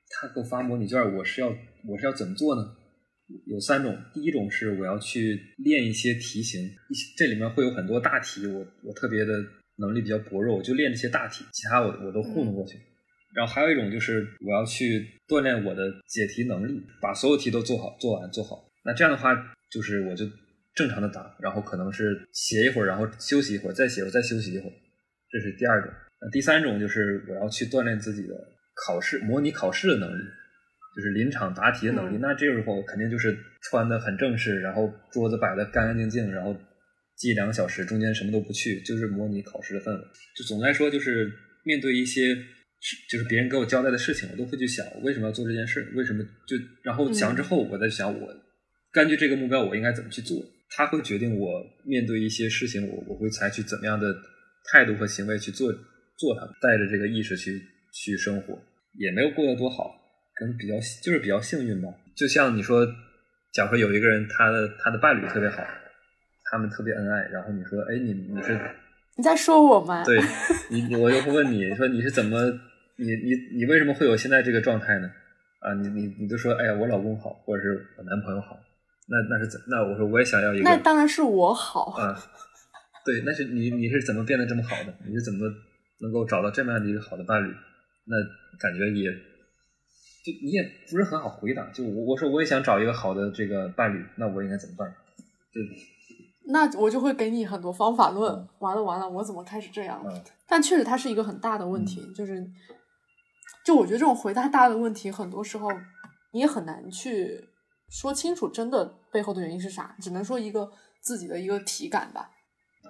[0.10, 2.64] 他给我发模拟卷，我是要我是要怎么做呢？
[3.46, 6.68] 有三种，第一种是我要去练一些题型，
[7.16, 9.34] 这里面会有很多大题，我我特别的
[9.78, 12.78] 能力比较薄弱，我就练这些大题，其他我我都糊弄过去。
[13.36, 18.68] 然后还有一种就是我要去锻炼我的解题能力，把所有题都做好，做完做好。
[18.84, 19.54] 那这样的话。
[19.72, 20.26] 就是我就
[20.76, 24.74] 正常的答，然后可能是写一会儿，然后休息一会儿，再写，再休息一会儿，
[25.30, 25.92] 这是第二种。
[26.22, 28.34] 那第三种就是我要去锻炼自己的
[28.86, 30.24] 考试模拟考试的能力，
[30.96, 32.18] 就是临场答题的能力。
[32.20, 36.56] 那这个时候肯定就是穿的很正式，然后桌子摆的干干净净，然后
[37.16, 40.04] 记两个小时，中间什么都不去，就是模拟考试的氛围。
[40.36, 41.32] 就总的来说，就是
[41.64, 42.36] 面对一些
[43.10, 48.28] 就是别人给我交代的事情，我都会去想为什么要做这件事，为什么就然后想之后，我再想我。
[48.98, 50.44] 根据这个目标，我应该怎么去做？
[50.76, 54.12] 他会决定我面对一些事情，我我会采取怎么样的
[54.72, 55.72] 态度和行为去做
[56.18, 56.46] 做它。
[56.60, 57.62] 带着这个意识去
[57.94, 58.58] 去生活，
[58.98, 59.96] 也没有过得多好，
[60.36, 60.74] 可能比较
[61.04, 61.88] 就是比较幸运吧。
[62.16, 62.86] 就像你说，
[63.54, 65.64] 假如说有一个人，他的他的伴侣特别好，
[66.52, 68.60] 他们特别恩爱，然后你说，哎，你你是
[69.16, 70.04] 你在说我吗？
[70.04, 70.20] 对
[70.70, 72.42] 你，我就会问你说你是怎么，
[72.98, 75.10] 你你你为什么会有现在这个状态呢？
[75.60, 78.60] 啊，你你你就说，哎呀，我老公好，或者是我男朋友好。
[79.10, 79.60] 那那是怎？
[79.68, 80.64] 那我说我也想要一个。
[80.64, 82.14] 那当然是我好啊。
[83.06, 84.94] 对，那是你你是怎么变得这么好的？
[85.08, 85.48] 你是怎么
[86.02, 87.48] 能够找到这么样的一个好的伴侣？
[87.48, 88.16] 那
[88.60, 89.10] 感觉也
[90.26, 91.66] 就你也不是很好回答。
[91.72, 94.94] 就我我说我也想找一个好的这个伴侣，那我应该怎么办？
[95.54, 95.64] 对
[96.50, 98.46] 那我就会给你很多方法论。
[98.60, 100.04] 完了完了，我怎么开始这样？
[100.48, 102.46] 但确实它是一个很大的问题，就是
[103.66, 105.70] 就我觉得这种回答大的问题，很多时候
[106.34, 107.48] 你也很难去。
[107.90, 110.70] 说清楚真的背后的原因是啥，只能说一个
[111.02, 112.32] 自己的一个体感吧。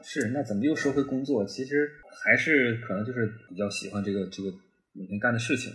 [0.03, 1.45] 是，那怎么又说回工作？
[1.45, 1.89] 其实
[2.23, 4.51] 还是可能就是比较喜欢这个这个
[4.93, 5.73] 每天干的事情，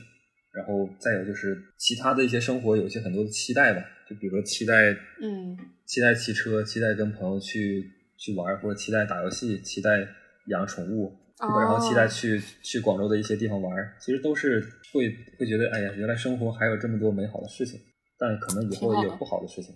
[0.52, 4.74] 然后再有就是其他的一些生活有一些很多的期待吧，就比如说期待，
[5.20, 5.56] 嗯，
[5.86, 7.84] 期待骑车，期待跟朋友去
[8.18, 10.06] 去玩，或者期待打游戏，期待
[10.48, 14.60] 养宠物，然后期待去去广州的一些地方玩，其实都是
[14.92, 15.08] 会
[15.38, 17.80] 会觉得，哎呀，原来生活还有这么多美好的事情，
[18.22, 19.74] 但可能以后也有不好的事情，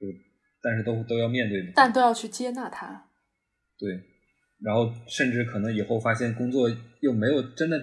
[0.00, 0.06] 就
[0.62, 3.04] 但是都都要面对，但都要去接纳它。
[3.78, 4.00] 对，
[4.64, 6.70] 然后甚至可能以后发现工作
[7.00, 7.78] 又没有真的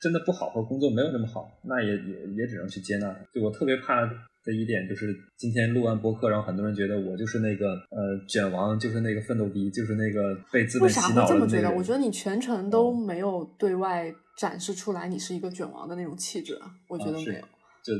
[0.00, 3.14] 真的不好，或工作没有那么好，那也也也只能去接纳。
[3.34, 11.20] 就我特别怕的一点就是，今天录完播客，然后很多人觉得我就是那个呃卷王，就是那个奋斗逼，就是那个被资本洗脑的那个。
[11.20, 11.76] 为啥会这么觉得？
[11.76, 17.40] 我觉得你全程都没有对外展示出来你是一个卷王的那种气质啊，我觉得没有。
[17.84, 17.92] 就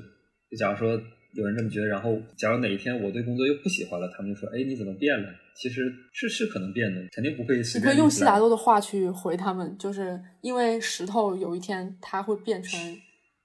[0.50, 0.98] 就假如说。
[1.32, 7.56] 有人这么觉得，然后假如哪一天我对工作又不喜欢了，他们就说：“哎，你怎么变了？”其实是是可能变的，肯定不会。
[7.58, 12.80] 你可以用悉达多的话去回他们，就是因为石头有一天它会变成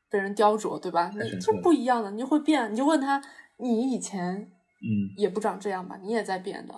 [0.09, 1.11] 被人雕琢，对吧？
[1.13, 2.71] 你就不一样的，你就会变。
[2.71, 3.21] 你就问他，
[3.57, 5.99] 你以前嗯也不长这样吧？
[6.01, 6.73] 你也在变的，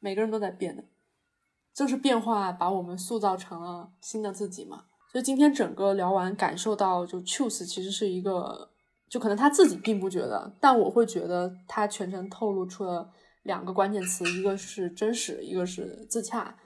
[0.00, 0.84] 每个人都在变的，
[1.74, 4.84] 就是变化把我们塑造成了新的自己嘛。
[5.10, 8.68] 所以今天整个聊完，感受到就 choose 其实是一个。
[9.12, 16.56] 就可能他自己并不觉得，但我会觉得他全程透露出了两个关键词，一个是真实，一个是自洽。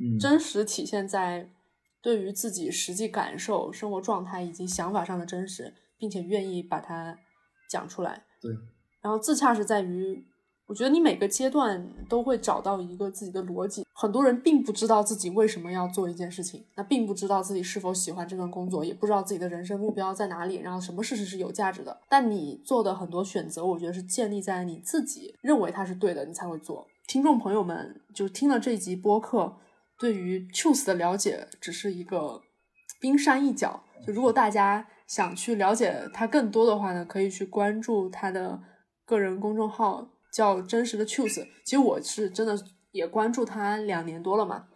[0.00, 1.48] 嗯，真实体现在
[2.02, 7.16] 对于自己实际感受、生活状态以及想法上的真实，并且愿意把它
[7.70, 8.24] 讲出来。
[8.42, 8.50] 对，
[9.00, 10.26] 然后自洽是在于。
[10.66, 13.84] 我觉得你每个阶段都会找到一个自己的逻辑。
[13.92, 22.00] 很多人并不知道自己为什么要做一件事情，那并不知道自己是否喜欢这份工作，也不知道自己的人生目标在哪里，然后什么事情是有价值的。
[22.08, 26.86] 但你做的很多选择，我觉得是建立在你自己认为它是对的，你才会做。
[27.06, 29.56] 听众朋友们，就听了这一集播客，
[29.98, 32.40] 对于 Choose 的了解只是一个
[32.98, 33.84] 冰山一角。
[34.06, 38.60] 就如果大家想去了解他更多的话呢，可以去关注他的
[39.04, 40.08] 个人公众号。
[40.34, 42.58] 叫真实的 choose，其实我是真的
[42.90, 44.66] 也关注他两年多了嘛，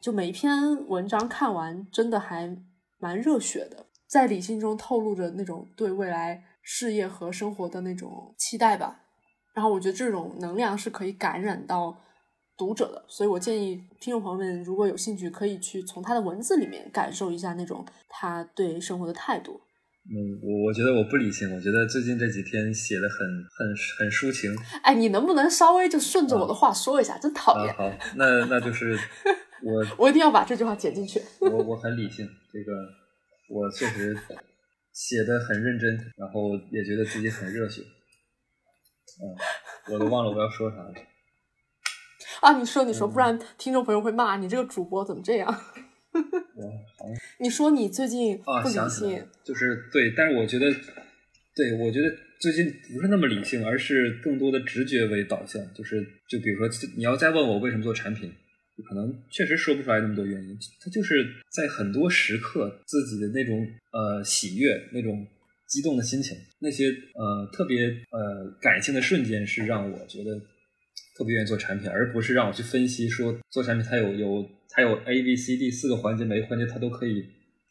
[0.00, 2.58] 就每一篇文章看完，真的还
[2.98, 9.04] 蛮热血的，在理性中透露着那种对未来事业和生活的那种期待吧。
[9.54, 11.96] 然后我觉得这种能量是可以感染到
[12.56, 19.60] 读者的，所以我建议听众朋友们如果有兴趣，可以去从他的文字里面感受一下那种他对生活的态度。
[20.10, 23.18] 嗯，我我觉得我不理性，我觉得最近这几天写的很
[23.50, 24.50] 很很抒情。
[24.82, 27.18] 哎，你能不能稍微就顺着我的话说一下？
[27.18, 27.74] 真讨厌。
[27.74, 28.98] 好，那那就是
[29.62, 31.20] 我我一定要把这句话剪进去。
[31.40, 32.72] 我我很理性，这个
[33.50, 34.16] 我确实
[34.94, 37.82] 写的很认真，然后也觉得自己很热血。
[39.20, 40.94] 嗯，我都忘了我要说啥了。
[42.40, 45.60] 啊，你说你说，不然听众朋友会骂你这个主播怎么这样。
[46.12, 46.62] 我
[46.98, 47.06] 好
[47.38, 50.66] 你说你最近啊，不理性，就是对，但是我觉得，
[51.54, 55.62] 对我觉得最近不是那么理性，而是更多的直觉为导向。
[55.74, 58.32] 就是就比如说，你要再问我为什么做产品，
[58.88, 60.58] 可能确实说不出来那么多原因。
[60.80, 65.26] 他就是在很多时刻，自己的那种呃喜悦、那种
[65.68, 70.40] 激动的心情，那些呃特别呃感性的瞬间，是让我觉得
[71.16, 74.50] 特别愿意做产品，而不是让我去分析说做产品它有有。
[74.70, 77.22] 它有 A、B、C、D 四个环节，每个环节它都可以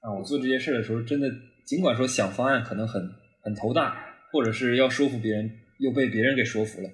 [0.01, 0.11] 啊。
[0.13, 1.27] 我做这件事的时候，真的
[1.65, 3.01] 尽管说想方案可能很
[3.43, 3.95] 很头大，
[4.31, 6.89] 或者是要说服别人，又被别人给说服了，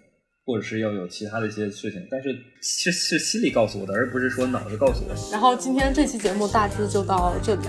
[0.46, 5.32] 或者是要有其他的一些事情，但是是是心里告诉我的，而不是说脑子告诉我。
[5.32, 7.62] 然后今天这期节目大致就到这里。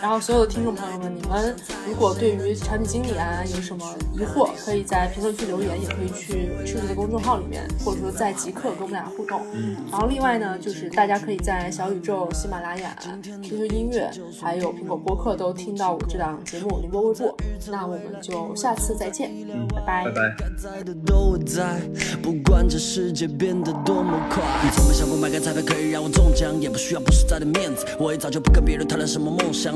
[0.00, 1.56] 然后所有的听众朋友们，你们
[1.86, 9.40] 如果对于产品经理啊有什么疑惑，可以在评论区留言，也可以去 Choose 的公众号里面，或者说在极客跟我们俩互动。
[9.52, 9.76] 嗯。
[9.90, 12.96] 然后另外呢，就是大家可以在小宇宙、喜马拉雅、
[13.42, 14.10] QQ 音乐，
[14.40, 17.24] 还有苹果播客都听到我这档节目《宁波微步》。
[17.70, 20.04] 那我们就下次再见，嗯，拜拜。
[20.04, 20.36] 拜拜。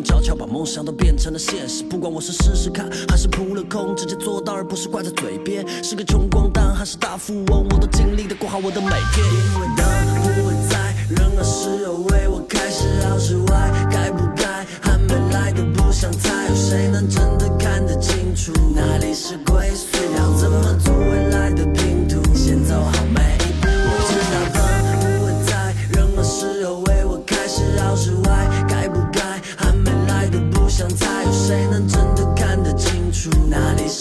[0.00, 5.66] 悄悄把梦想都变成了现实，不管我是试试看，还是扑了空，直接做到，而不是挂在嘴边。
[5.82, 9.26] 是个穷光蛋，还是大富翁，我都尽力的过好我的每天。
[9.26, 9.84] 因为灯
[10.22, 16.48] 不会在任何时候为我开，是好是坏，该不该，还没来的不想猜。
[16.48, 19.98] 有谁能真的看得清楚哪里是归宿？
[20.16, 21.81] 要怎么做未来的？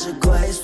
[0.04, 0.61] 是归宿。